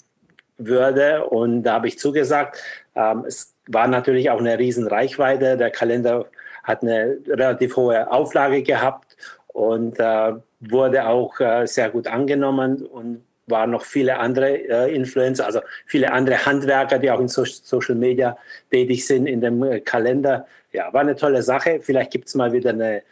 würde 0.58 1.24
und 1.26 1.62
da 1.64 1.74
habe 1.74 1.88
ich 1.88 1.98
zugesagt. 1.98 2.62
Ähm, 2.94 3.24
es 3.26 3.54
war 3.66 3.88
natürlich 3.88 4.30
auch 4.30 4.40
eine 4.40 4.58
riesen 4.58 4.86
Reichweite. 4.86 5.56
Der 5.56 5.70
Kalender 5.70 6.26
hat 6.62 6.82
eine 6.82 7.18
relativ 7.26 7.76
hohe 7.76 8.10
Auflage 8.10 8.62
gehabt 8.62 9.16
und 9.48 9.98
äh, 9.98 10.32
wurde 10.60 11.06
auch 11.06 11.38
äh, 11.40 11.66
sehr 11.66 11.90
gut 11.90 12.06
angenommen 12.06 12.84
und 12.84 13.22
waren 13.46 13.70
noch 13.70 13.84
viele 13.84 14.18
andere 14.18 14.56
äh, 14.68 14.94
Influencer, 14.94 15.46
also 15.46 15.60
viele 15.86 16.12
andere 16.12 16.44
Handwerker, 16.44 16.98
die 16.98 17.10
auch 17.10 17.20
in 17.20 17.28
so 17.28 17.44
Social 17.44 17.94
Media 17.94 18.36
tätig 18.70 19.06
sind 19.06 19.26
in 19.26 19.40
dem 19.40 19.62
äh, 19.62 19.80
Kalender. 19.80 20.46
Ja, 20.72 20.92
war 20.92 21.02
eine 21.02 21.16
tolle 21.16 21.42
Sache. 21.42 21.80
Vielleicht 21.80 22.10
gibt 22.10 22.28
es 22.28 22.34
mal 22.34 22.52
wieder 22.52 22.70
eine 22.70 23.02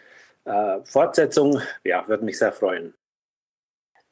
äh, 0.44 0.80
Fortsetzung. 0.84 1.60
Ja, 1.84 2.06
würde 2.08 2.24
mich 2.24 2.38
sehr 2.38 2.52
freuen. 2.52 2.94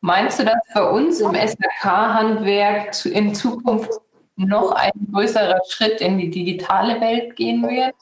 Meinst 0.04 0.40
du, 0.40 0.44
dass 0.44 0.58
bei 0.74 0.82
uns 0.82 1.20
im 1.20 1.32
SRK-Handwerk 1.32 3.06
in 3.06 3.32
Zukunft 3.36 3.92
noch 4.34 4.72
ein 4.72 4.90
größerer 5.12 5.60
Schritt 5.68 6.00
in 6.00 6.18
die 6.18 6.28
digitale 6.28 7.00
Welt 7.00 7.36
gehen 7.36 7.62
wird? 7.62 7.94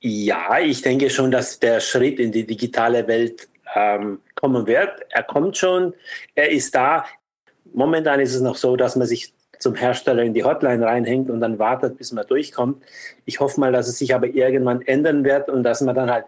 Ja, 0.00 0.58
ich 0.58 0.82
denke 0.82 1.10
schon, 1.10 1.30
dass 1.30 1.60
der 1.60 1.78
Schritt 1.78 2.18
in 2.18 2.32
die 2.32 2.44
digitale 2.44 3.06
Welt 3.06 3.48
ähm, 3.76 4.20
kommen 4.34 4.66
wird. 4.66 5.00
Er 5.10 5.22
kommt 5.22 5.56
schon, 5.56 5.94
er 6.34 6.50
ist 6.50 6.74
da. 6.74 7.04
Momentan 7.72 8.18
ist 8.18 8.34
es 8.34 8.40
noch 8.40 8.56
so, 8.56 8.74
dass 8.74 8.96
man 8.96 9.06
sich 9.06 9.32
zum 9.60 9.76
Hersteller 9.76 10.24
in 10.24 10.34
die 10.34 10.42
Hotline 10.42 10.84
reinhängt 10.84 11.30
und 11.30 11.40
dann 11.40 11.60
wartet, 11.60 11.98
bis 11.98 12.10
man 12.10 12.26
durchkommt. 12.26 12.82
Ich 13.26 13.38
hoffe 13.38 13.60
mal, 13.60 13.70
dass 13.70 13.86
es 13.86 13.98
sich 13.98 14.12
aber 14.12 14.26
irgendwann 14.26 14.82
ändern 14.82 15.22
wird 15.22 15.48
und 15.48 15.62
dass 15.62 15.82
man 15.82 15.94
dann 15.94 16.10
halt 16.10 16.26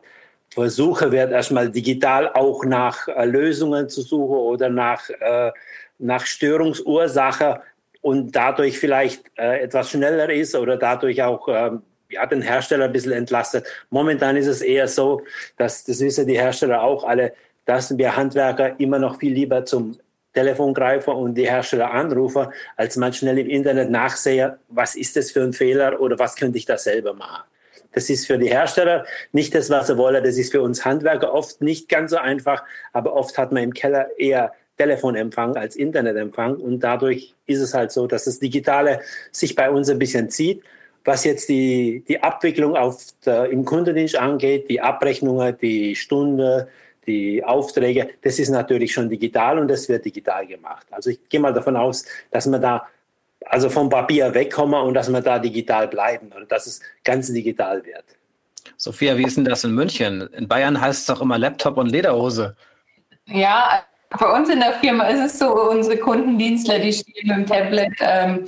versuche 0.51 1.13
wird, 1.13 1.33
erstmal 1.33 1.71
digital 1.71 2.31
auch 2.33 2.65
nach 2.65 3.09
äh, 3.09 3.25
Lösungen 3.25 3.89
zu 3.89 4.03
suchen 4.03 4.37
oder 4.37 4.69
nach, 4.69 5.09
äh, 5.11 5.53
nach 5.99 6.25
Störungsursache 6.27 7.61
und 8.01 8.35
dadurch 8.35 8.79
vielleicht 8.79 9.25
äh, 9.37 9.61
etwas 9.61 9.91
schneller 9.91 10.31
ist 10.31 10.55
oder 10.55 10.77
dadurch 10.77 11.23
auch 11.23 11.49
ähm, 11.49 11.83
ja, 12.11 12.27
den 12.27 12.43
Hersteller 12.43 12.87
ein 12.87 12.93
bisschen 12.93 13.13
entlastet. 13.13 13.67
Momentan 13.91 14.37
ist 14.37 14.47
es 14.47 14.63
eher 14.63 14.89
so, 14.89 15.23
dass, 15.57 15.85
das 15.85 16.01
wissen 16.01 16.27
die 16.27 16.39
Hersteller 16.39 16.83
auch 16.83 17.05
alle, 17.05 17.35
dass 17.65 17.97
wir 17.97 18.17
Handwerker 18.17 18.81
immer 18.81 18.99
noch 18.99 19.19
viel 19.19 19.33
lieber 19.33 19.65
zum 19.65 19.99
Telefongreifer 20.33 21.15
und 21.15 21.35
die 21.35 21.49
Hersteller 21.49 21.91
anrufen, 21.91 22.47
als 22.77 22.97
man 22.97 23.13
schnell 23.13 23.39
im 23.39 23.49
Internet 23.49 23.91
nachsehe, 23.91 24.59
was 24.69 24.95
ist 24.95 25.17
das 25.17 25.31
für 25.31 25.43
ein 25.43 25.53
Fehler 25.53 26.01
oder 26.01 26.19
was 26.19 26.37
könnte 26.37 26.59
ich 26.59 26.65
da 26.65 26.79
selber 26.79 27.13
machen. 27.13 27.45
Das 27.99 28.09
ist 28.11 28.29
für 28.29 28.39
die 28.39 28.49
Hersteller 28.49 29.05
nicht 29.33 29.57
das, 29.57 29.71
was 29.71 29.89
sie 29.89 29.99
wollen. 29.99 30.23
Das 30.23 30.39
ist 30.39 30.53
für 30.53 30.63
uns 30.63 30.85
Handwerker 30.85 31.35
oft 31.35 31.61
nicht 31.61 31.89
ganz 31.89 32.13
so 32.13 32.17
einfach, 32.17 32.63
aber 32.93 33.13
oft 33.13 33.37
hat 33.37 33.51
man 33.51 33.65
im 33.65 33.75
Keller 33.75 34.17
eher 34.17 34.53
Telefonempfang 34.77 35.57
als 35.57 35.75
Internetempfang 35.75 36.55
und 36.59 36.79
dadurch 36.79 37.35
ist 37.47 37.59
es 37.59 37.75
halt 37.75 37.91
so, 37.91 38.07
dass 38.07 38.27
das 38.27 38.39
Digitale 38.39 39.01
sich 39.33 39.57
bei 39.57 39.69
uns 39.69 39.91
ein 39.91 39.99
bisschen 39.99 40.31
zieht. 40.31 40.63
Was 41.05 41.25
jetzt 41.25 41.49
die, 41.49 42.05
die 42.07 42.23
Abwicklung 42.23 42.77
auf 42.77 43.03
der, 43.27 43.51
im 43.51 43.65
Kundendienst 43.65 44.15
angeht, 44.15 44.71
die 44.71 44.81
Abrechnungen, 44.81 45.59
die 45.61 45.97
Stunde, 45.97 46.69
die 47.05 47.43
Aufträge, 47.43 48.11
das 48.23 48.39
ist 48.39 48.51
natürlich 48.51 48.93
schon 48.93 49.09
digital 49.09 49.59
und 49.59 49.67
das 49.67 49.89
wird 49.89 50.05
digital 50.05 50.47
gemacht. 50.47 50.87
Also 50.93 51.11
ich 51.11 51.29
gehe 51.29 51.41
mal 51.41 51.53
davon 51.53 51.77
aus, 51.77 52.05
dass 52.31 52.47
man 52.47 52.63
da 52.63 52.87
also 53.49 53.71
vom 53.71 53.89
Papier 53.89 54.33
wegkommen 54.35 54.81
und 54.83 54.95
dass 54.95 55.11
wir 55.11 55.21
da 55.21 55.39
digital 55.39 55.89
bleiben 55.89 56.33
oder 56.35 56.47
dass 56.47 56.67
es 56.67 56.81
ganz 57.05 57.33
digital 57.33 57.85
wird. 57.85 58.05
Sophia, 58.77 59.17
wie 59.17 59.25
ist 59.25 59.37
denn 59.37 59.45
das 59.45 59.65
in 59.65 59.75
München? 59.75 60.29
In 60.33 60.47
Bayern 60.47 60.81
heißt 60.81 61.01
es 61.01 61.07
doch 61.07 61.21
immer 61.21 61.39
Laptop 61.39 61.79
und 61.79 61.89
Lederhose. 61.89 62.57
Ja, 63.27 63.83
bei 64.11 64.27
uns 64.27 64.49
in 64.49 64.61
der 64.61 64.75
Firma 64.75 65.05
ist 65.05 65.21
es 65.21 65.39
so, 65.39 65.71
unsere 65.71 65.99
Kundendienstler, 65.99 66.79
die 66.79 66.93
stehen 66.93 67.27
mit 67.27 67.37
dem 67.37 67.47
Tablet 67.47 67.93
ähm, 68.01 68.47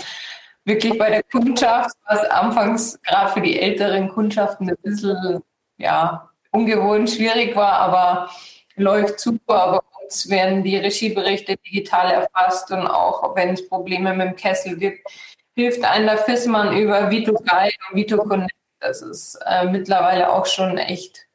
wirklich 0.64 0.96
bei 0.98 1.10
der 1.10 1.22
Kundschaft, 1.24 1.96
was 2.08 2.24
anfangs 2.30 2.98
gerade 3.02 3.32
für 3.32 3.40
die 3.40 3.58
älteren 3.58 4.08
Kundschaften 4.08 4.70
ein 4.70 4.76
bisschen 4.82 5.42
ja, 5.78 6.28
ungewohnt 6.52 7.10
schwierig 7.10 7.56
war, 7.56 7.72
aber 7.72 8.30
läuft 8.76 9.20
super. 9.20 9.62
Aber 9.62 9.82
uns 10.10 10.28
werden 10.28 10.64
die 10.64 10.76
Regieberichte 10.76 11.56
digital 11.56 12.10
erfasst 12.10 12.70
und 12.72 12.86
auch 12.86 13.36
wenn 13.36 13.50
es 13.50 13.68
Probleme 13.68 14.12
mit 14.12 14.26
dem 14.26 14.36
Kessel 14.36 14.76
gibt, 14.76 15.06
hilft 15.54 15.84
einem 15.84 16.06
der 16.06 16.18
Fissmann 16.18 16.76
über 16.76 17.10
Vito 17.10 17.32
Guide 17.32 17.76
und 17.88 17.96
Vito 17.96 18.18
Connect. 18.18 18.50
Das 18.80 19.02
ist 19.02 19.38
äh, 19.46 19.66
mittlerweile 19.66 20.32
auch 20.32 20.46
schon 20.46 20.78
echt 20.78 21.26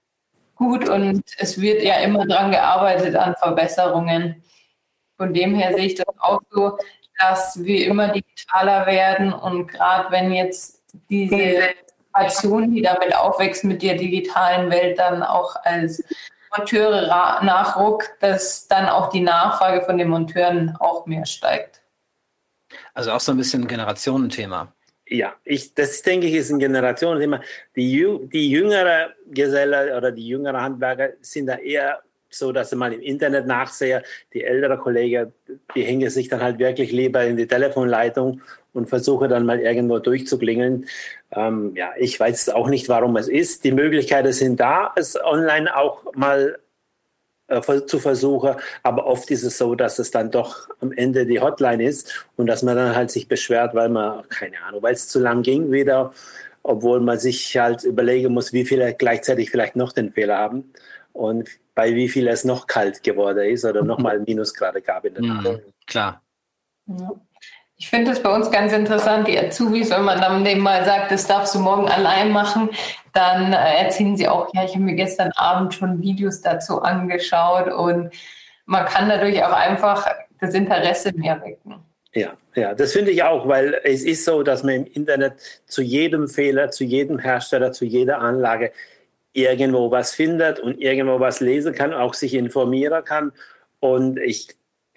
gut 0.55 0.89
und 0.89 1.23
es 1.37 1.61
wird 1.61 1.83
ja 1.83 1.95
immer 1.99 2.25
daran 2.25 2.51
gearbeitet 2.51 3.15
an 3.15 3.35
Verbesserungen. 3.35 4.43
Von 5.17 5.33
dem 5.33 5.55
her 5.55 5.73
sehe 5.73 5.85
ich 5.85 5.95
das 5.95 6.07
auch 6.19 6.41
so, 6.49 6.77
dass 7.19 7.63
wir 7.63 7.85
immer 7.87 8.09
digitaler 8.09 8.85
werden 8.87 9.31
und 9.31 9.67
gerade 9.67 10.11
wenn 10.11 10.33
jetzt 10.33 10.81
diese 11.09 11.73
Generation, 12.13 12.73
die 12.73 12.81
damit 12.81 13.15
aufwächst 13.15 13.63
mit 13.63 13.81
der 13.81 13.95
digitalen 13.95 14.69
Welt, 14.69 14.99
dann 14.99 15.23
auch 15.23 15.55
als 15.63 16.03
Monteure 16.57 17.07
nachruckt, 17.43 18.11
dass 18.19 18.67
dann 18.67 18.87
auch 18.87 19.09
die 19.09 19.21
Nachfrage 19.21 19.85
von 19.85 19.97
den 19.97 20.09
Monteuren 20.09 20.75
auch 20.79 21.05
mehr 21.05 21.25
steigt. 21.25 21.81
Also 22.93 23.11
auch 23.11 23.19
so 23.19 23.31
ein 23.31 23.37
bisschen 23.37 23.63
ein 23.63 23.67
Generationenthema. 23.67 24.71
Ja, 25.07 25.35
ich, 25.43 25.73
das 25.73 26.01
denke 26.01 26.27
ich 26.27 26.33
ist 26.33 26.49
ein 26.49 26.59
Generationenthema. 26.59 27.39
Die, 27.75 28.07
die 28.33 28.49
jüngere 28.49 29.13
Geselle 29.27 29.95
oder 29.95 30.11
die 30.11 30.27
jüngeren 30.27 30.59
Handwerker 30.59 31.09
sind 31.21 31.47
da 31.47 31.55
eher 31.55 32.01
so, 32.29 32.51
dass 32.51 32.71
sie 32.71 32.75
mal 32.75 32.91
im 32.91 33.01
Internet 33.01 33.45
nachsehen. 33.45 34.01
Die 34.33 34.43
ältere 34.43 34.77
Kollegen, 34.77 35.31
die 35.75 35.83
hängen 35.83 36.09
sich 36.09 36.27
dann 36.27 36.41
halt 36.41 36.59
wirklich 36.59 36.91
lieber 36.91 37.23
in 37.23 37.37
die 37.37 37.47
Telefonleitung 37.47 38.41
und 38.75 38.87
versuchen 38.87 39.29
dann 39.29 39.45
mal 39.45 39.59
irgendwo 39.59 39.99
durchzuklingeln. 39.99 40.85
Ähm, 41.31 41.73
ja, 41.75 41.91
ich 41.97 42.19
weiß 42.19 42.49
auch 42.49 42.67
nicht, 42.67 42.89
warum 42.89 43.15
es 43.15 43.27
ist. 43.27 43.63
Die 43.63 43.71
Möglichkeiten 43.71 44.33
sind 44.33 44.59
da, 44.59 44.91
es 44.95 45.17
online 45.21 45.75
auch 45.75 46.13
mal 46.13 46.59
äh, 47.47 47.61
zu 47.85 47.99
versuchen. 47.99 48.55
Aber 48.83 49.05
oft 49.05 49.31
ist 49.31 49.43
es 49.43 49.57
so, 49.57 49.75
dass 49.75 49.99
es 49.99 50.11
dann 50.11 50.29
doch 50.31 50.67
am 50.81 50.91
Ende 50.91 51.25
die 51.25 51.39
Hotline 51.39 51.83
ist 51.83 52.27
und 52.35 52.47
dass 52.47 52.63
man 52.63 52.75
dann 52.75 52.95
halt 52.95 53.11
sich 53.11 53.27
beschwert, 53.27 53.73
weil 53.75 53.89
man, 53.89 54.27
keine 54.29 54.61
Ahnung, 54.63 54.83
weil 54.83 54.93
es 54.93 55.07
zu 55.07 55.19
lang 55.19 55.41
ging 55.41 55.71
wieder, 55.71 56.13
obwohl 56.63 56.99
man 56.99 57.19
sich 57.19 57.57
halt 57.57 57.83
überlegen 57.83 58.33
muss, 58.33 58.51
wie 58.51 58.65
viele 58.65 58.93
gleichzeitig 58.93 59.51
vielleicht 59.51 59.75
noch 59.75 59.93
den 59.93 60.11
Fehler 60.11 60.37
haben 60.37 60.73
und 61.13 61.47
bei 61.75 61.93
wie 61.93 62.09
viel 62.09 62.27
es 62.27 62.43
noch 62.43 62.67
kalt 62.67 63.03
geworden 63.03 63.47
ist 63.47 63.63
oder 63.63 63.83
nochmal 63.83 64.19
Minusgrade 64.19 64.81
gab 64.81 65.05
in 65.05 65.13
der 65.13 65.23
Nacht. 65.23 65.47
Mhm, 65.47 65.59
klar. 65.85 66.21
Ja. 66.87 67.11
Ich 67.77 67.89
finde 67.89 68.11
es 68.11 68.23
bei 68.23 68.33
uns 68.33 68.49
ganz 68.51 68.71
interessant, 68.71 69.27
die 69.27 69.37
Azubis, 69.37 69.89
wenn 69.89 70.03
man 70.03 70.21
dann 70.21 70.45
dem 70.45 70.59
mal 70.59 70.85
sagt, 70.85 71.11
das 71.11 71.27
darfst 71.27 71.55
du 71.55 71.59
morgen 71.59 71.89
allein 71.89 72.31
machen, 72.31 72.69
dann 73.13 73.51
äh, 73.51 73.83
erzählen 73.83 74.15
sie 74.15 74.27
auch, 74.29 74.53
ja, 74.53 74.63
ich 74.63 74.71
habe 74.71 74.83
mir 74.83 74.95
gestern 74.95 75.31
Abend 75.35 75.73
schon 75.73 76.01
Videos 76.01 76.41
dazu 76.41 76.81
angeschaut 76.81 77.71
und 77.71 78.11
man 78.65 78.85
kann 78.85 79.09
dadurch 79.09 79.43
auch 79.43 79.51
einfach 79.51 80.07
das 80.39 80.53
Interesse 80.53 81.11
mehr 81.13 81.41
wecken. 81.41 81.75
Ja, 82.13 82.33
ja, 82.55 82.73
das 82.73 82.93
finde 82.93 83.11
ich 83.11 83.23
auch, 83.23 83.45
weil 83.45 83.81
es 83.83 84.05
ist 84.05 84.23
so, 84.23 84.41
dass 84.41 84.63
man 84.63 84.75
im 84.75 84.85
Internet 84.85 85.33
zu 85.67 85.81
jedem 85.81 86.29
Fehler, 86.29 86.71
zu 86.71 86.85
jedem 86.85 87.19
Hersteller, 87.19 87.73
zu 87.73 87.83
jeder 87.83 88.19
Anlage 88.19 88.71
irgendwo 89.33 89.91
was 89.91 90.13
findet 90.13 90.61
und 90.61 90.79
irgendwo 90.79 91.19
was 91.19 91.41
lesen 91.41 91.73
kann, 91.73 91.93
auch 91.93 92.13
sich 92.13 92.33
informieren 92.35 93.03
kann. 93.03 93.33
Und 93.81 94.17
ich 94.17 94.47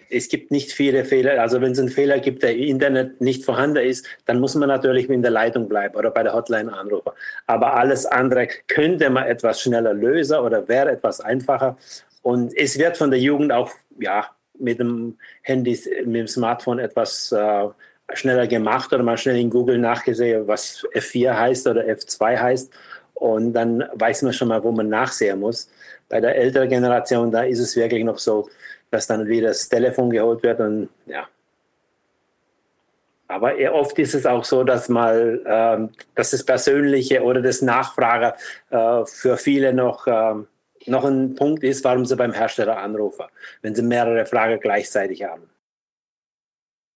es 0.09 0.27
gibt 0.27 0.51
nicht 0.51 0.71
viele 0.71 1.05
Fehler. 1.05 1.41
Also 1.41 1.61
wenn 1.61 1.71
es 1.71 1.79
einen 1.79 1.89
Fehler 1.89 2.19
gibt, 2.19 2.43
der 2.43 2.55
im 2.55 2.63
Internet 2.63 3.21
nicht 3.21 3.45
vorhanden 3.45 3.83
ist, 3.85 4.05
dann 4.25 4.39
muss 4.39 4.55
man 4.55 4.69
natürlich 4.69 5.09
in 5.09 5.21
der 5.21 5.31
Leitung 5.31 5.69
bleiben 5.69 5.95
oder 5.95 6.11
bei 6.11 6.23
der 6.23 6.33
Hotline 6.33 6.73
anrufen. 6.73 7.11
Aber 7.47 7.75
alles 7.75 8.05
andere 8.05 8.47
könnte 8.67 9.09
man 9.09 9.25
etwas 9.25 9.61
schneller 9.61 9.93
lösen 9.93 10.39
oder 10.39 10.67
wäre 10.67 10.91
etwas 10.91 11.21
einfacher. 11.21 11.77
Und 12.21 12.55
es 12.57 12.77
wird 12.77 12.97
von 12.97 13.11
der 13.11 13.19
Jugend 13.19 13.51
auch 13.51 13.71
ja, 13.99 14.25
mit 14.57 14.79
dem 14.79 15.17
Handy, 15.41 15.79
mit 16.05 16.21
dem 16.21 16.27
Smartphone 16.27 16.79
etwas 16.79 17.31
äh, 17.31 17.67
schneller 18.13 18.47
gemacht 18.47 18.91
oder 18.91 19.03
mal 19.03 19.17
schnell 19.17 19.37
in 19.37 19.49
Google 19.49 19.77
nachgesehen, 19.77 20.47
was 20.47 20.85
F4 20.93 21.33
heißt 21.33 21.67
oder 21.67 21.85
F2 21.85 22.37
heißt. 22.37 22.73
Und 23.13 23.53
dann 23.53 23.83
weiß 23.93 24.23
man 24.23 24.33
schon 24.33 24.47
mal, 24.47 24.63
wo 24.63 24.71
man 24.71 24.89
nachsehen 24.89 25.39
muss. 25.39 25.69
Bei 26.07 26.19
der 26.19 26.35
älteren 26.35 26.69
Generation, 26.69 27.31
da 27.31 27.43
ist 27.43 27.59
es 27.59 27.75
wirklich 27.75 28.03
noch 28.03 28.17
so, 28.17 28.49
dass 28.91 29.07
dann 29.07 29.27
wieder 29.27 29.49
das 29.49 29.69
Telefon 29.69 30.09
geholt 30.09 30.43
wird 30.43 30.59
und 30.59 30.89
ja. 31.05 31.27
Aber 33.27 33.53
oft 33.73 33.99
ist 33.99 34.15
es 34.15 34.25
auch 34.25 34.43
so, 34.43 34.63
dass 34.63 34.89
mal 34.89 35.41
ähm, 35.45 35.91
dass 36.15 36.31
das 36.31 36.43
Persönliche 36.43 37.21
oder 37.21 37.41
das 37.43 37.61
Nachfragen 37.61 38.33
äh, 38.71 39.05
für 39.05 39.37
viele 39.37 39.71
noch, 39.71 40.07
äh, 40.07 40.33
noch 40.87 41.05
ein 41.05 41.35
Punkt 41.35 41.63
ist, 41.63 41.83
warum 41.83 42.05
sie 42.05 42.15
beim 42.15 42.33
Hersteller 42.33 42.77
anrufen, 42.77 43.25
wenn 43.61 43.75
sie 43.75 43.83
mehrere 43.83 44.25
Fragen 44.25 44.59
gleichzeitig 44.59 45.23
haben. 45.23 45.47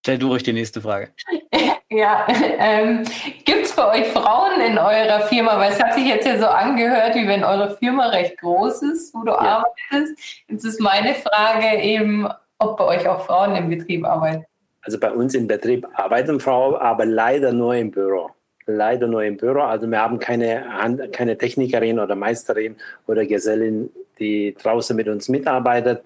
Stell 0.03 0.17
du 0.17 0.29
ruhig 0.29 0.41
die 0.41 0.53
nächste 0.53 0.81
Frage. 0.81 1.13
Ja, 1.93 2.25
ähm, 2.59 3.03
gibt 3.45 3.65
es 3.65 3.75
bei 3.75 3.99
euch 3.99 4.07
Frauen 4.07 4.59
in 4.61 4.77
eurer 4.77 5.21
Firma? 5.27 5.59
Weil 5.59 5.71
es 5.71 5.81
hat 5.81 5.93
sich 5.93 6.07
jetzt 6.07 6.25
ja 6.25 6.39
so 6.39 6.47
angehört, 6.47 7.15
wie 7.15 7.27
wenn 7.27 7.43
eure 7.43 7.77
Firma 7.77 8.07
recht 8.07 8.39
groß 8.39 8.81
ist, 8.83 9.13
wo 9.13 9.21
du 9.21 9.31
ja. 9.31 9.63
arbeitest. 9.91 10.17
Jetzt 10.47 10.65
ist 10.65 10.81
meine 10.81 11.13
Frage 11.13 11.81
eben, 11.81 12.27
ob 12.57 12.77
bei 12.77 12.85
euch 12.85 13.07
auch 13.07 13.25
Frauen 13.25 13.55
im 13.55 13.69
Betrieb 13.69 14.05
arbeiten. 14.05 14.45
Also 14.81 14.99
bei 14.99 15.11
uns 15.11 15.35
im 15.35 15.47
Betrieb 15.47 15.87
arbeiten 15.93 16.39
Frauen, 16.39 16.75
aber 16.75 17.05
leider 17.05 17.53
nur 17.53 17.75
im 17.75 17.91
Büro. 17.91 18.31
Leider 18.65 19.07
nur 19.07 19.23
im 19.23 19.37
Büro. 19.37 19.61
Also 19.61 19.87
wir 19.87 19.99
haben 19.99 20.19
keine, 20.19 20.65
keine 21.11 21.37
Technikerin 21.37 21.99
oder 21.99 22.15
Meisterin 22.15 22.75
oder 23.07 23.25
Gesellin, 23.25 23.89
die 24.19 24.55
draußen 24.61 24.95
mit 24.95 25.07
uns 25.07 25.29
mitarbeitet. 25.29 26.03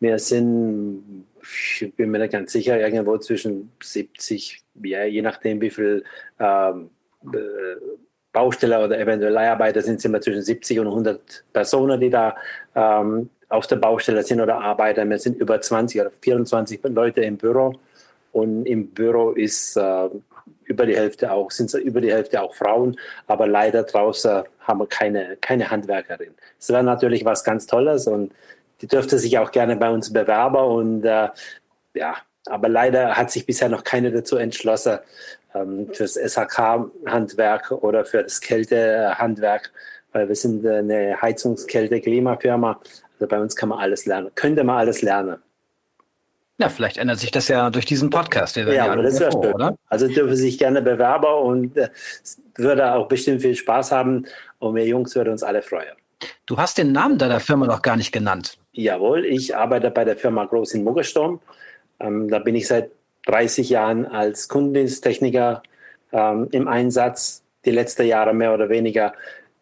Wir 0.00 0.18
sind 0.18 1.26
ich 1.80 1.94
bin 1.96 2.10
mir 2.10 2.18
nicht 2.18 2.32
ganz 2.32 2.52
sicher, 2.52 2.78
irgendwo 2.78 3.18
zwischen 3.18 3.72
70, 3.82 4.62
ja, 4.82 5.04
je 5.04 5.22
nachdem 5.22 5.60
wie 5.60 5.70
viel 5.70 6.04
ähm, 6.38 6.90
äh, 7.32 7.36
Bausteller 8.32 8.84
oder 8.84 8.98
eventuell 8.98 9.32
Leiharbeiter 9.32 9.82
sind, 9.82 10.00
sind 10.00 10.12
wir 10.12 10.20
zwischen 10.20 10.42
70 10.42 10.80
und 10.80 10.86
100 10.88 11.44
Personen, 11.52 12.00
die 12.00 12.10
da 12.10 12.36
ähm, 12.74 13.30
auf 13.48 13.66
der 13.66 13.76
Baustelle 13.76 14.22
sind 14.22 14.40
oder 14.40 14.60
arbeiten. 14.60 15.08
Wir 15.08 15.18
sind 15.18 15.40
über 15.40 15.60
20 15.60 16.00
oder 16.00 16.10
24 16.10 16.80
Leute 16.84 17.22
im 17.22 17.36
Büro 17.38 17.74
und 18.32 18.66
im 18.66 18.88
Büro 18.88 19.30
ist 19.30 19.76
äh, 19.76 20.08
über 20.64 20.84
die 20.84 20.96
Hälfte 20.96 21.32
auch, 21.32 21.50
sind 21.50 21.72
über 21.74 22.00
die 22.00 22.12
Hälfte 22.12 22.42
auch 22.42 22.54
Frauen, 22.54 22.98
aber 23.26 23.46
leider 23.46 23.82
draußen 23.84 24.42
haben 24.60 24.80
wir 24.80 24.86
keine, 24.86 25.36
keine 25.40 25.70
Handwerkerin. 25.70 26.34
Es 26.58 26.68
wäre 26.68 26.84
natürlich 26.84 27.24
was 27.24 27.42
ganz 27.42 27.66
Tolles 27.66 28.06
und 28.06 28.32
die 28.80 28.86
dürfte 28.86 29.18
sich 29.18 29.38
auch 29.38 29.50
gerne 29.50 29.76
bei 29.76 29.90
uns 29.90 30.12
bewerben 30.12 30.56
und 30.56 31.04
äh, 31.04 31.28
ja, 31.94 32.16
aber 32.46 32.68
leider 32.68 33.16
hat 33.16 33.30
sich 33.30 33.46
bisher 33.46 33.68
noch 33.68 33.84
keine 33.84 34.10
dazu 34.10 34.36
entschlossen, 34.36 34.98
ähm, 35.54 35.88
fürs 35.92 36.14
SHK-Handwerk 36.14 37.72
oder 37.72 38.04
für 38.04 38.22
das 38.22 38.40
Kältehandwerk 38.40 39.72
weil 40.12 40.28
wir 40.28 40.36
sind 40.36 40.66
eine 40.66 41.20
Heizungskälte-Klimafirma. 41.20 42.80
Also 43.14 43.26
bei 43.28 43.40
uns 43.40 43.56
kann 43.56 43.68
man 43.68 43.78
alles 43.78 44.06
lernen, 44.06 44.30
könnte 44.34 44.64
man 44.64 44.78
alles 44.78 45.02
lernen. 45.02 45.36
Ja, 46.60 46.68
vielleicht 46.68 46.96
ändert 46.96 47.20
sich 47.20 47.30
das 47.30 47.46
ja 47.46 47.70
durch 47.70 47.86
diesen 47.86 48.10
Podcast. 48.10 48.56
ja, 48.56 48.68
ja 48.68 48.92
aber 48.92 49.02
das 49.02 49.20
wäre 49.20 49.30
schön. 49.30 49.54
Oder? 49.54 49.76
Also 49.86 50.08
dürfen 50.08 50.34
sich 50.34 50.58
gerne 50.58 50.82
Bewerber 50.82 51.40
und 51.40 51.76
äh, 51.76 51.88
würde 52.56 52.94
auch 52.94 53.06
bestimmt 53.06 53.42
viel 53.42 53.54
Spaß 53.54 53.92
haben 53.92 54.26
und 54.58 54.74
wir 54.74 54.84
Jungs 54.84 55.14
würden 55.14 55.30
uns 55.30 55.44
alle 55.44 55.62
freuen. 55.62 55.94
Du 56.46 56.56
hast 56.56 56.78
den 56.78 56.90
Namen 56.90 57.16
deiner 57.16 57.38
Firma 57.38 57.66
noch 57.66 57.80
gar 57.80 57.96
nicht 57.96 58.10
genannt. 58.10 58.58
Jawohl, 58.78 59.24
ich 59.24 59.56
arbeite 59.56 59.90
bei 59.90 60.04
der 60.04 60.16
Firma 60.16 60.44
Groß 60.44 60.74
in 60.74 60.84
Muggersturm. 60.84 61.40
Ähm, 61.98 62.28
da 62.28 62.38
bin 62.38 62.54
ich 62.54 62.68
seit 62.68 62.92
30 63.26 63.70
Jahren 63.70 64.06
als 64.06 64.48
Kundendiensttechniker 64.48 65.64
ähm, 66.12 66.46
im 66.52 66.68
Einsatz, 66.68 67.42
die 67.64 67.72
letzten 67.72 68.06
Jahre 68.06 68.32
mehr 68.32 68.54
oder 68.54 68.68
weniger 68.68 69.14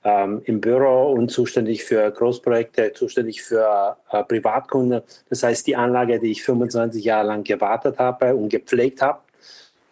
ähm, 0.04 0.42
im 0.44 0.60
Büro 0.60 1.12
und 1.12 1.30
zuständig 1.30 1.82
für 1.82 2.10
Großprojekte, 2.10 2.92
zuständig 2.92 3.42
für 3.42 3.96
äh, 4.12 4.22
Privatkunden. 4.22 5.00
Das 5.30 5.42
heißt, 5.42 5.66
die 5.66 5.76
Anlage, 5.76 6.18
die 6.18 6.32
ich 6.32 6.42
25 6.42 7.02
Jahre 7.02 7.28
lang 7.28 7.42
gewartet 7.42 7.98
habe 7.98 8.36
und 8.36 8.50
gepflegt 8.50 9.00
habe, 9.00 9.20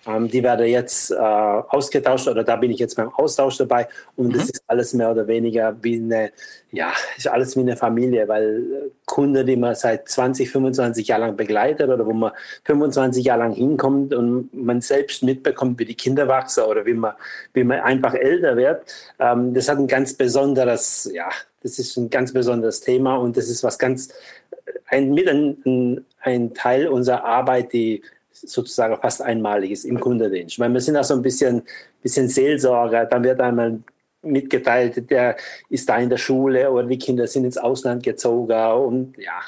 ähm, 0.07 0.29
die 0.29 0.43
werden 0.43 0.67
jetzt 0.67 1.11
äh, 1.11 1.14
ausgetauscht 1.17 2.29
oder 2.29 2.45
da 2.45 2.57
bin 2.57 2.71
ich 2.71 2.79
jetzt 2.79 2.97
beim 2.97 3.09
Austausch 3.14 3.57
dabei 3.57 3.88
und 4.17 4.29
mhm. 4.29 4.33
das 4.33 4.45
ist 4.45 4.62
alles 4.67 4.93
mehr 4.93 5.11
oder 5.11 5.27
weniger 5.27 5.77
wie 5.83 5.97
eine, 5.97 6.33
ja, 6.71 6.93
ist 7.17 7.29
alles 7.29 7.57
wie 7.57 7.61
eine 7.61 7.77
Familie, 7.77 8.29
weil 8.29 8.59
äh, 8.59 8.90
Kunde, 9.07 9.45
die 9.45 9.57
man 9.57 9.75
seit 9.75 10.09
20, 10.09 10.51
25 10.51 11.09
Jahren 11.09 11.21
lang 11.21 11.37
begleitet 11.37 11.88
oder 11.88 12.05
wo 12.05 12.12
man 12.12 12.33
25 12.64 13.25
Jahre 13.25 13.40
lang 13.40 13.53
hinkommt 13.53 14.14
und 14.14 14.53
man 14.53 14.81
selbst 14.81 15.23
mitbekommt, 15.23 15.79
wie 15.79 15.85
die 15.85 15.95
Kinder 15.95 16.29
wachsen 16.29 16.64
oder 16.64 16.85
wie 16.85 16.95
man, 16.95 17.14
wie 17.53 17.64
man 17.64 17.81
einfach 17.81 18.14
älter 18.14 18.57
wird, 18.57 18.83
ähm, 19.19 19.55
das 19.55 19.69
hat 19.69 19.79
ein 19.79 19.88
ganz 19.88 20.14
besonderes, 20.14 21.11
ja, 21.12 21.29
das 21.62 21.79
ist 21.79 21.97
ein 21.97 22.11
ganz 22.11 22.33
besonderes 22.33 22.81
Thema 22.81 23.17
und 23.17 23.37
das 23.37 23.49
ist 23.49 23.62
was 23.64 23.79
ganz, 23.79 24.09
äh, 24.51 24.73
ein, 24.87 25.12
mit 25.14 25.29
ein, 25.29 26.05
ein 26.21 26.53
Teil 26.53 26.88
unserer 26.88 27.25
Arbeit, 27.25 27.73
die 27.73 28.03
sozusagen 28.35 28.97
fast 29.01 29.23
einmalig 29.23 29.70
ist 29.70 29.85
im 29.85 30.01
Kundendienst. 30.01 30.59
Weil 30.59 30.73
wir 30.73 30.81
sind 30.81 30.97
auch 30.97 31.05
so 31.05 31.14
ein 31.14 31.23
bisschen, 31.23 31.62
bisschen 32.03 32.29
Seelsorger. 32.29 33.07
Dann 33.07 33.25
wird 33.25 33.40
einmal 33.40 33.79
mitgeteilt, 34.23 35.11
der 35.11 35.37
ist 35.68 35.88
da 35.88 35.99
in 35.99 36.09
der 36.09 36.16
Schule 36.16 36.70
oder 36.70 36.87
die 36.87 36.99
Kinder 36.99 37.27
sind 37.27 37.44
ins 37.44 37.59
Ausland 37.59 38.03
gezogen 38.03 38.73
und 38.73 39.18
ja, 39.18 39.40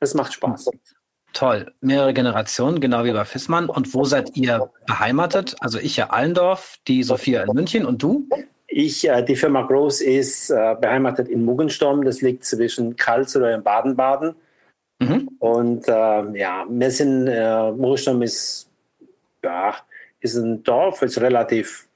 das 0.00 0.14
macht 0.14 0.32
Spaß. 0.32 0.70
Toll. 1.34 1.72
Mehrere 1.80 2.14
Generationen, 2.14 2.80
genau 2.80 3.04
wie 3.04 3.12
bei 3.12 3.24
Fissmann. 3.24 3.68
Und 3.68 3.94
wo 3.94 4.04
seid 4.04 4.36
ihr 4.36 4.70
beheimatet? 4.86 5.56
Also 5.60 5.78
ich 5.78 5.96
ja 5.96 6.10
Allendorf, 6.10 6.78
die 6.88 7.02
Sophia 7.02 7.42
in 7.44 7.52
München 7.52 7.84
und 7.84 8.02
du? 8.02 8.26
Ich, 8.66 9.08
äh, 9.08 9.22
die 9.22 9.36
Firma 9.36 9.62
Groß 9.62 10.00
ist 10.00 10.50
äh, 10.50 10.74
beheimatet 10.80 11.28
in 11.28 11.44
Muggensturm. 11.44 12.04
Das 12.04 12.22
liegt 12.22 12.44
zwischen 12.44 12.96
Karlsruhe 12.96 13.54
und 13.54 13.64
Baden-Baden. 13.64 14.34
Mhm. 14.98 15.28
Und 15.38 15.88
äh, 15.88 16.38
ja, 16.38 16.66
sind, 16.90 17.28
äh, 17.28 17.70
Moostam 17.72 18.22
ist, 18.22 18.68
ja, 19.42 19.76
ist 20.20 20.36
ein 20.36 20.62
Dorf, 20.62 21.02
ist 21.02 21.20
relativ, 21.20 21.86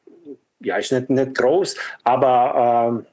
ja, 0.61 0.77
ist 0.77 0.93
nicht, 0.93 1.11
nicht 1.11 1.35
groß, 1.35 1.77
aber 2.05 3.03
äh, 3.03 3.13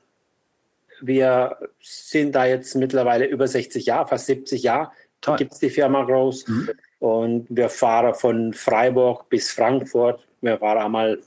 wir 1.02 1.58
sind 1.82 2.36
da 2.36 2.45
jetzt 2.45 2.75
mittlerweile 2.75 3.25
über 3.25 3.47
60 3.47 3.86
Jahre, 3.86 4.08
fast 4.08 4.28
70 4.28 4.63
Jahre 4.63 4.91
gibt 5.38 5.54
es 5.54 5.60
die 5.60 5.69
Firma 5.69 6.04
Groß. 6.04 6.47
Mhm. 6.47 6.69
Und 6.99 7.47
wir 7.49 7.69
fahren 7.69 8.13
von 8.13 8.54
Freiburg 8.54 9.30
bis 9.30 9.52
Frankfurt. 9.52 10.25
Wir 10.41 10.58
fahren 10.58 10.80
einmal 10.80 11.19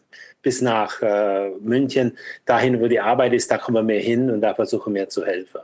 bis 0.43 0.61
nach 0.61 1.01
äh, 1.03 1.51
München, 1.61 2.19
dahin, 2.45 2.81
wo 2.81 2.89
die 2.89 3.01
Arbeit 3.01 3.33
ist, 3.33 3.51
da 3.51 3.59
kommen 3.59 3.87
wir 3.87 4.01
hin 4.01 4.31
und 4.31 4.41
da 4.41 4.55
versuchen 4.55 4.95
wir 4.95 5.09
zu 5.09 5.25
helfen. 5.25 5.61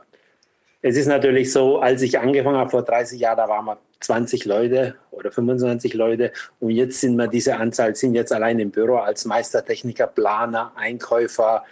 Es 0.81 0.95
ist 0.95 1.07
natürlich 1.07 1.51
so, 1.51 1.79
als 1.79 2.01
ich 2.01 2.19
angefangen 2.19 2.57
habe 2.57 2.69
vor 2.69 2.83
30 2.83 3.19
Jahren, 3.19 3.37
da 3.37 3.49
waren 3.49 3.65
wir 3.65 3.77
20 3.99 4.45
Leute 4.45 4.95
oder 5.11 5.31
25 5.31 5.93
Leute. 5.93 6.31
Und 6.59 6.71
jetzt 6.71 7.01
sind 7.01 7.17
wir 7.17 7.27
diese 7.27 7.57
Anzahl, 7.57 7.95
sind 7.95 8.13
jetzt 8.15 8.31
allein 8.31 8.59
im 8.59 8.71
Büro 8.71 8.97
als 8.97 9.25
Meistertechniker, 9.25 10.07
Planer, 10.07 10.71
Einkäufer, 10.75 11.65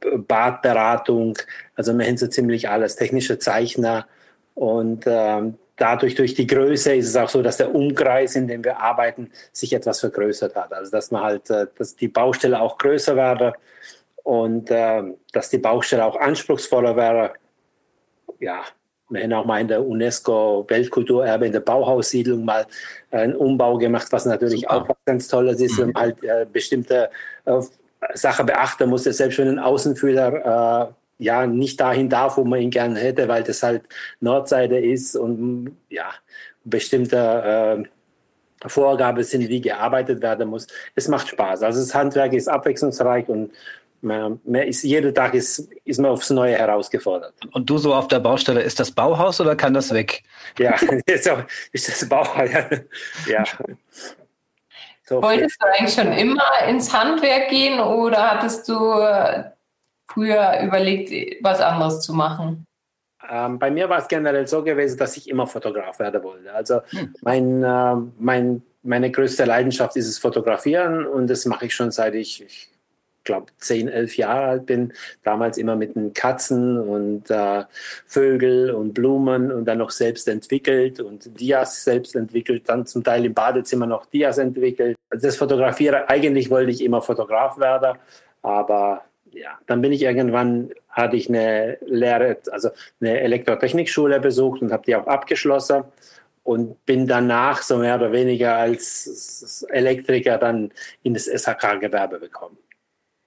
Badberatung, 0.00 1.38
also 1.74 1.96
wir 1.96 2.06
haben 2.06 2.16
so 2.16 2.26
ziemlich 2.26 2.68
alles, 2.68 2.96
technische 2.96 3.38
Zeichner. 3.38 4.06
Und 4.54 5.04
ähm, 5.06 5.58
dadurch, 5.76 6.14
durch 6.14 6.34
die 6.34 6.46
Größe 6.46 6.94
ist 6.94 7.08
es 7.08 7.16
auch 7.16 7.28
so, 7.30 7.42
dass 7.42 7.56
der 7.56 7.74
Umkreis, 7.74 8.36
in 8.36 8.48
dem 8.48 8.62
wir 8.62 8.78
arbeiten, 8.78 9.30
sich 9.52 9.72
etwas 9.72 10.00
vergrößert 10.00 10.54
hat. 10.54 10.72
Also 10.72 10.90
dass 10.90 11.10
man 11.10 11.22
halt, 11.22 11.50
äh, 11.50 11.66
dass 11.76 11.96
die 11.96 12.08
Baustelle 12.08 12.60
auch 12.60 12.76
größer 12.78 13.16
werde 13.16 13.54
und 14.22 14.70
äh, 14.70 15.02
dass 15.32 15.50
die 15.50 15.58
Baustelle 15.58 16.04
auch 16.04 16.16
anspruchsvoller 16.16 16.96
wäre 16.96 17.34
ja, 18.40 18.62
wir 19.08 19.22
haben 19.22 19.32
auch 19.34 19.44
mal 19.44 19.60
in 19.60 19.68
der 19.68 19.86
UNESCO-Weltkulturerbe 19.86 21.46
in 21.46 21.52
der 21.52 21.60
Bauhaussiedlung 21.60 22.44
mal 22.44 22.66
einen 23.10 23.36
Umbau 23.36 23.78
gemacht, 23.78 24.08
was 24.10 24.26
natürlich 24.26 24.62
Super. 24.62 24.74
auch 24.74 24.88
was 24.88 24.96
ganz 25.04 25.28
Tolles 25.28 25.60
ist, 25.60 25.78
wenn 25.78 25.92
man 25.92 26.02
halt 26.02 26.24
äh, 26.24 26.46
bestimmte 26.50 27.10
äh, 27.44 27.60
Sachen 28.14 28.46
beachten 28.46 28.88
muss, 28.88 29.04
selbst 29.04 29.38
wenn 29.38 29.48
ein 29.48 29.58
Außenführer 29.58 30.88
äh, 30.88 30.92
ja 31.18 31.46
nicht 31.46 31.80
dahin 31.80 32.08
darf, 32.08 32.36
wo 32.36 32.44
man 32.44 32.60
ihn 32.60 32.70
gerne 32.70 32.98
hätte, 32.98 33.28
weil 33.28 33.42
das 33.42 33.62
halt 33.62 33.82
Nordseite 34.20 34.76
ist 34.76 35.16
und 35.16 35.76
ja, 35.88 36.10
bestimmte 36.64 37.86
äh, 38.64 38.68
Vorgaben 38.68 39.22
sind, 39.22 39.48
wie 39.48 39.60
gearbeitet 39.60 40.20
werden 40.20 40.48
muss. 40.48 40.66
Es 40.94 41.08
macht 41.08 41.28
Spaß. 41.28 41.62
Also 41.62 41.80
das 41.80 41.94
Handwerk 41.94 42.32
ist 42.32 42.48
abwechslungsreich 42.48 43.28
und 43.28 43.52
man, 44.06 44.40
man 44.44 44.62
ist, 44.62 44.82
jeden 44.84 45.14
Tag 45.14 45.34
ist, 45.34 45.68
ist 45.84 46.00
man 46.00 46.12
aufs 46.12 46.30
Neue 46.30 46.56
herausgefordert. 46.56 47.34
Und 47.52 47.68
du 47.68 47.76
so 47.76 47.94
auf 47.94 48.08
der 48.08 48.20
Baustelle, 48.20 48.62
ist 48.62 48.80
das 48.80 48.90
Bauhaus 48.90 49.40
oder 49.40 49.56
kann 49.56 49.74
das 49.74 49.92
weg? 49.92 50.22
Ja, 50.58 50.74
ist, 51.06 51.28
auch, 51.28 51.42
ist 51.72 51.88
das 51.88 52.08
Bauhaus. 52.08 52.48
Ja. 53.28 53.44
So 55.04 55.22
Wolltest 55.22 55.60
du 55.60 55.66
eigentlich 55.66 55.94
schon 55.94 56.12
immer 56.12 56.66
ins 56.68 56.92
Handwerk 56.92 57.50
gehen 57.50 57.78
oder 57.78 58.30
hattest 58.30 58.68
du 58.68 58.92
äh, 58.92 59.44
früher 60.06 60.60
überlegt, 60.64 61.12
was 61.42 61.60
anderes 61.60 62.00
zu 62.00 62.12
machen? 62.12 62.66
Ähm, 63.28 63.58
bei 63.58 63.70
mir 63.70 63.88
war 63.88 63.98
es 63.98 64.08
generell 64.08 64.46
so 64.46 64.62
gewesen, 64.62 64.98
dass 64.98 65.16
ich 65.16 65.28
immer 65.28 65.46
Fotograf 65.46 65.98
werden 65.98 66.22
wollte. 66.22 66.52
Also 66.52 66.80
hm. 66.90 67.14
mein, 67.22 67.62
äh, 67.62 67.96
mein, 68.18 68.62
meine 68.82 69.10
größte 69.10 69.44
Leidenschaft 69.44 69.96
ist 69.96 70.08
das 70.08 70.18
Fotografieren 70.18 71.06
und 71.06 71.28
das 71.28 71.44
mache 71.44 71.66
ich 71.66 71.74
schon 71.74 71.90
seit 71.90 72.14
ich, 72.14 72.42
ich 72.42 72.70
glaube, 73.26 73.46
zehn, 73.58 73.88
elf 73.88 74.16
Jahre 74.16 74.46
alt 74.46 74.66
bin, 74.66 74.94
damals 75.22 75.58
immer 75.58 75.76
mit 75.76 75.94
den 75.94 76.14
Katzen 76.14 76.78
und 76.78 77.30
äh, 77.30 77.64
Vögel 78.06 78.70
und 78.70 78.94
Blumen 78.94 79.52
und 79.52 79.66
dann 79.66 79.78
noch 79.78 79.90
selbst 79.90 80.26
entwickelt 80.28 81.00
und 81.00 81.38
Dias 81.38 81.84
selbst 81.84 82.16
entwickelt, 82.16 82.62
dann 82.68 82.86
zum 82.86 83.04
Teil 83.04 83.26
im 83.26 83.34
Badezimmer 83.34 83.86
noch 83.86 84.06
Dias 84.06 84.38
entwickelt. 84.38 84.96
Also 85.10 85.26
das 85.26 85.36
Fotografieren, 85.36 86.04
eigentlich 86.06 86.48
wollte 86.48 86.70
ich 86.70 86.82
immer 86.82 87.02
Fotograf 87.02 87.58
werden, 87.58 87.98
aber 88.42 89.02
ja, 89.32 89.58
dann 89.66 89.82
bin 89.82 89.92
ich 89.92 90.02
irgendwann, 90.02 90.70
hatte 90.88 91.16
ich 91.16 91.28
eine 91.28 91.76
Lehre, 91.84 92.38
also 92.50 92.70
eine 93.00 93.20
Elektrotechnikschule 93.20 94.20
besucht 94.20 94.62
und 94.62 94.72
habe 94.72 94.84
die 94.86 94.96
auch 94.96 95.06
abgeschlossen 95.06 95.84
und 96.42 96.86
bin 96.86 97.06
danach 97.06 97.62
so 97.62 97.76
mehr 97.76 97.96
oder 97.96 98.12
weniger 98.12 98.56
als 98.56 99.66
Elektriker 99.68 100.38
dann 100.38 100.72
in 101.02 101.12
das 101.12 101.26
SHK-Gewerbe 101.26 102.20
gekommen 102.20 102.56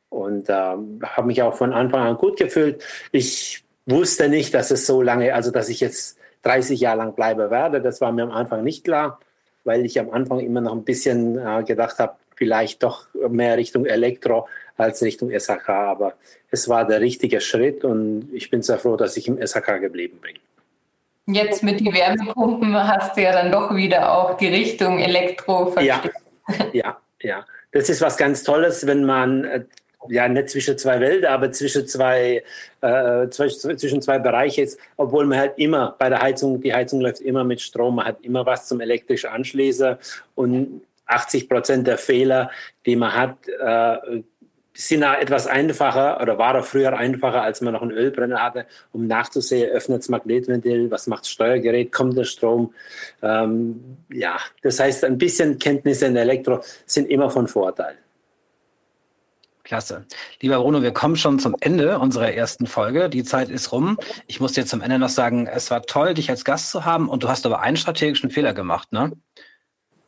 und 0.10 0.50
äh, 0.50 0.54
habe 0.54 1.28
mich 1.28 1.42
auch 1.42 1.56
von 1.56 1.74
Anfang 1.74 2.02
an 2.02 2.18
gut 2.18 2.38
gefühlt. 2.38 2.84
Ich 3.12 3.64
wusste 3.86 4.30
nicht, 4.30 4.54
dass 4.54 4.72
es 4.72 4.86
so 4.86 5.02
lange, 5.02 5.34
also 5.34 5.52
dass 5.52 5.70
ich 5.70 5.80
jetzt 5.80 6.18
30 6.44 6.80
Jahre 6.80 7.00
lang 7.00 7.14
bleiben 7.14 7.50
werde. 7.50 7.82
Das 7.82 8.02
war 8.02 8.12
mir 8.12 8.24
am 8.24 8.32
Anfang 8.32 8.64
nicht 8.64 8.84
klar, 8.84 9.20
weil 9.64 9.86
ich 9.86 10.00
am 10.00 10.10
Anfang 10.12 10.40
immer 10.40 10.62
noch 10.62 10.74
ein 10.74 10.84
bisschen 10.84 11.38
äh, 11.38 11.64
gedacht 11.64 12.00
habe, 12.00 12.16
vielleicht 12.36 12.84
doch 12.84 13.08
mehr 13.30 13.58
Richtung 13.58 13.86
Elektro 13.86 14.48
als 14.78 15.02
Richtung 15.02 15.30
SHK. 15.30 15.70
Aber 15.70 16.14
es 16.52 16.70
war 16.70 16.88
der 16.88 17.02
richtige 17.02 17.42
Schritt 17.42 17.84
und 17.84 18.30
ich 18.34 18.50
bin 18.50 18.62
sehr 18.62 18.80
froh, 18.80 18.96
dass 18.96 19.18
ich 19.18 19.28
im 19.28 19.38
SHK 19.46 19.80
geblieben 19.80 20.20
bin. 20.22 20.36
Jetzt 21.36 21.62
mit 21.62 21.80
den 21.80 21.94
Wärmepumpen 21.94 22.76
hast 22.76 23.16
du 23.16 23.22
ja 23.22 23.32
dann 23.32 23.52
doch 23.52 23.76
wieder 23.76 24.12
auch 24.12 24.38
die 24.38 24.48
Richtung 24.48 25.00
Elektro 25.00 25.68
verstanden. 25.68 26.10
Ja, 26.48 26.66
ja, 26.74 26.98
ja. 27.22 27.46
Das 27.72 27.88
ist 27.88 28.02
was 28.02 28.18
ganz 28.18 28.44
Tolles, 28.44 28.88
wenn 28.88 29.06
man 29.06 29.44
äh, 29.44 29.64
ja 30.08 30.28
nicht 30.28 30.50
zwischen 30.50 30.78
zwei 30.78 31.00
Welten, 31.00 31.26
aber 31.26 31.52
zwischen 31.52 31.88
zwei, 31.88 32.44
äh, 32.82 33.30
zwischen 33.30 34.02
zwei 34.02 34.20
Bereichen 34.20 34.64
ist, 34.64 34.80
obwohl 34.98 35.26
man 35.26 35.40
halt 35.40 35.54
immer 35.58 35.96
bei 36.00 36.10
der 36.10 36.22
Heizung, 36.22 36.62
die 36.62 36.74
Heizung 36.74 37.02
läuft 37.02 37.22
immer 37.22 37.44
mit 37.44 37.62
Strom, 37.62 37.96
man 37.96 38.06
hat 38.06 38.22
immer 38.22 38.46
was 38.46 38.68
zum 38.68 38.80
elektrisch 38.80 39.26
anschließen 39.26 39.98
und 40.36 40.82
80 41.06 41.50
Prozent 41.50 41.88
der 41.88 41.98
Fehler, 41.98 42.52
die 42.86 42.96
man 42.96 43.14
hat, 43.14 43.36
äh, 43.48 44.22
sind 44.74 45.04
etwas 45.04 45.46
einfacher 45.46 46.22
oder 46.22 46.38
war 46.38 46.64
früher 46.64 46.96
einfacher, 46.96 47.42
als 47.42 47.60
man 47.60 47.74
noch 47.74 47.82
einen 47.82 47.92
Ölbrenner 47.92 48.42
hatte, 48.42 48.66
um 48.94 49.08
nachzusehen, 49.08 49.70
öffnet 49.72 50.00
das 50.00 50.10
Magnetventil, 50.10 50.90
was 50.90 51.08
macht 51.08 51.24
das 51.24 51.32
Steuergerät, 51.32 51.92
kommt 51.92 52.18
der 52.18 52.24
Strom. 52.24 52.74
Ähm, 53.22 53.98
ja, 54.10 54.38
das 54.62 54.80
heißt, 54.80 55.04
ein 55.04 55.18
bisschen 55.18 55.60
Kenntnisse 55.60 56.06
in 56.06 56.16
Elektro 56.16 56.62
sind 56.86 57.10
immer 57.10 57.30
von 57.30 57.48
Vorteil. 57.48 57.98
Klasse. 59.70 60.08
Lieber 60.42 60.58
Bruno, 60.58 60.82
wir 60.82 60.92
kommen 60.92 61.16
schon 61.16 61.38
zum 61.38 61.56
Ende 61.60 62.00
unserer 62.00 62.34
ersten 62.34 62.66
Folge. 62.66 63.08
Die 63.08 63.24
Zeit 63.24 63.50
ist 63.50 63.72
rum. 63.72 64.00
Ich 64.26 64.40
muss 64.40 64.54
dir 64.54 64.66
zum 64.66 64.82
Ende 64.82 64.98
noch 64.98 65.10
sagen, 65.10 65.46
es 65.46 65.70
war 65.70 65.84
toll, 65.84 66.16
dich 66.16 66.32
als 66.32 66.44
Gast 66.44 66.72
zu 66.72 66.86
haben 66.86 67.08
und 67.08 67.22
du 67.22 67.30
hast 67.30 67.46
aber 67.46 67.60
einen 67.60 67.78
strategischen 67.78 68.32
Fehler 68.32 68.56
gemacht, 68.56 68.92
ne? 68.92 69.12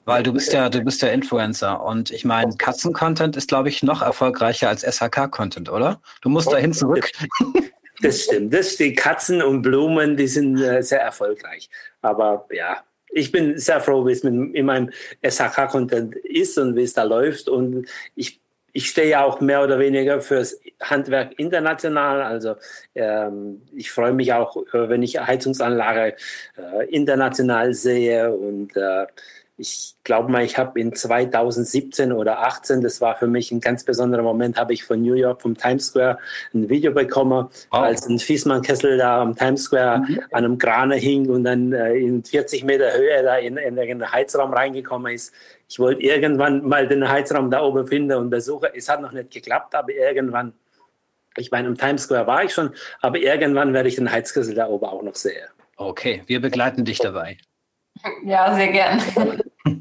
Weil 0.04 0.24
du 0.24 0.34
bist 0.34 0.52
ja, 0.52 0.68
du 0.70 0.82
bist 0.82 1.04
ja 1.04 1.10
Influencer 1.10 1.84
und 1.84 2.10
ich 2.10 2.26
meine, 2.26 2.56
Katzen-Content 2.56 3.38
ist, 3.38 3.50
glaube 3.50 3.70
ich, 3.70 3.84
noch 3.84 4.02
erfolgreicher 4.02 4.68
als 4.68 4.82
SHK-Content, 4.82 5.70
oder? 5.70 6.02
Du 6.22 6.30
musst 6.30 6.52
dahin 6.52 6.74
zurück. 6.74 7.12
Das 8.02 8.24
stimmt. 8.24 8.52
Das, 8.52 8.78
die 8.78 8.96
Katzen 8.96 9.44
und 9.44 9.62
Blumen, 9.62 10.18
die 10.18 10.26
sind 10.26 10.60
äh, 10.60 10.82
sehr 10.82 11.02
erfolgreich. 11.02 11.70
Aber 12.02 12.48
ja, 12.52 12.78
ich 13.12 13.32
bin 13.32 13.60
sehr 13.60 13.80
froh, 13.80 14.08
wie 14.08 14.14
es 14.14 14.24
mit, 14.24 14.56
in 14.56 14.66
meinem 14.66 14.90
SHK-Content 15.24 16.16
ist 16.16 16.58
und 16.58 16.76
wie 16.76 16.82
es 16.82 16.94
da 16.94 17.04
läuft. 17.04 17.48
Und 17.48 17.88
ich 18.16 18.42
ich 18.74 18.90
stehe 18.90 19.10
ja 19.10 19.24
auch 19.24 19.42
mehr 19.42 19.64
oder 19.64 19.80
weniger 19.80 20.22
fürs 20.22 20.60
Handwerk 20.82 21.38
international. 21.38 22.22
Also 22.22 22.56
ähm, 22.96 23.62
ich 23.74 23.92
freue 23.92 24.14
mich 24.14 24.34
auch, 24.34 24.56
äh, 24.74 24.90
wenn 24.90 25.04
ich 25.04 25.20
Heizungsanlage 25.20 26.16
äh, 26.58 26.86
international 26.90 27.74
sehe 27.74 28.32
und 28.32 28.76
äh, 28.76 29.06
ich 29.62 29.96
glaube 30.04 30.32
mal, 30.32 30.44
ich 30.44 30.58
habe 30.58 30.80
in 30.80 30.94
2017 30.94 32.12
oder 32.12 32.40
18, 32.40 32.82
das 32.82 33.00
war 33.00 33.16
für 33.16 33.28
mich 33.28 33.52
ein 33.52 33.62
ganz 33.62 33.84
besonderer 33.84 34.24
Moment, 34.24 34.58
habe 34.58 34.74
ich 34.74 34.84
von 34.84 35.02
New 35.02 35.14
York 35.14 35.44
vom 35.44 35.56
Times 35.56 35.88
Square 35.88 36.18
ein 36.54 36.68
Video 36.68 36.92
bekommen, 36.92 37.48
oh. 37.72 37.78
als 37.78 38.08
ein 38.08 38.18
Fiesmann-Kessel 38.18 38.98
da 38.98 39.22
am 39.22 39.36
Times 39.36 39.64
Square 39.66 40.00
mhm. 40.00 40.20
an 40.32 40.46
einem 40.46 40.58
Krane 40.58 40.96
hing 40.96 41.30
und 41.30 41.44
dann 41.44 41.72
äh, 41.74 41.94
in 41.94 42.24
40 42.24 42.64
Meter 42.64 42.92
Höhe 42.92 43.22
da 43.22 43.38
in, 43.38 43.58
in 43.58 43.76
den 43.76 44.12
Heizraum 44.12 44.52
reingekommen 44.52 45.14
ist. 45.14 45.32
Ich 45.70 45.78
wollte 45.78 46.02
irgendwann 46.02 46.68
mal 46.68 46.88
den 46.88 47.08
Heizraum 47.08 47.52
da 47.52 47.62
oben 47.62 47.88
finden 47.88 48.18
und 48.18 48.32
besuchen. 48.32 48.70
Es 48.74 48.90
hat 48.90 49.02
noch 49.02 49.12
nicht 49.12 49.30
geklappt, 49.30 49.76
aber 49.76 49.94
irgendwann, 49.94 50.54
ich 51.38 51.52
meine, 51.52 51.68
im 51.68 51.78
Times 51.78 52.04
Square 52.04 52.26
war 52.26 52.44
ich 52.44 52.52
schon, 52.52 52.72
aber 53.00 53.20
irgendwann 53.20 53.74
werde 53.74 53.90
ich 53.90 53.96
den 53.96 54.12
Heizkessel 54.12 54.56
da 54.56 54.68
oben 54.68 54.86
auch 54.86 55.04
noch 55.04 55.16
sehen. 55.16 55.48
Okay, 55.78 56.24
wir 56.26 56.42
begleiten 56.42 56.84
dich 56.84 56.98
dabei. 56.98 57.38
Ja, 58.24 58.56
sehr 58.56 58.70
gern. 58.70 59.02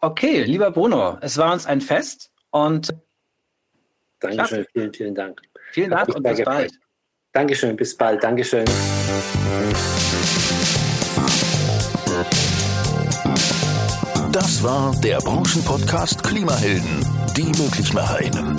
Okay, 0.00 0.42
lieber 0.42 0.70
Bruno, 0.70 1.18
es 1.22 1.38
war 1.38 1.52
uns 1.52 1.64
ein 1.66 1.80
Fest 1.80 2.30
und 2.50 2.94
Dankeschön, 4.20 4.66
vielen, 4.72 4.92
vielen 4.92 5.14
Dank. 5.14 5.40
Vielen 5.72 5.90
Dank 5.90 6.14
und 6.14 6.22
bis 6.22 6.44
bald. 6.44 6.72
Dankeschön, 7.32 7.76
bis 7.76 7.96
bald. 7.96 8.22
Dankeschön. 8.22 8.64
Das 14.32 14.62
war 14.62 14.94
der 15.00 15.18
Branchenpodcast 15.18 16.22
Klimahelden, 16.22 17.04
die 17.36 17.52
Möglichmacherinnen. 17.60 18.56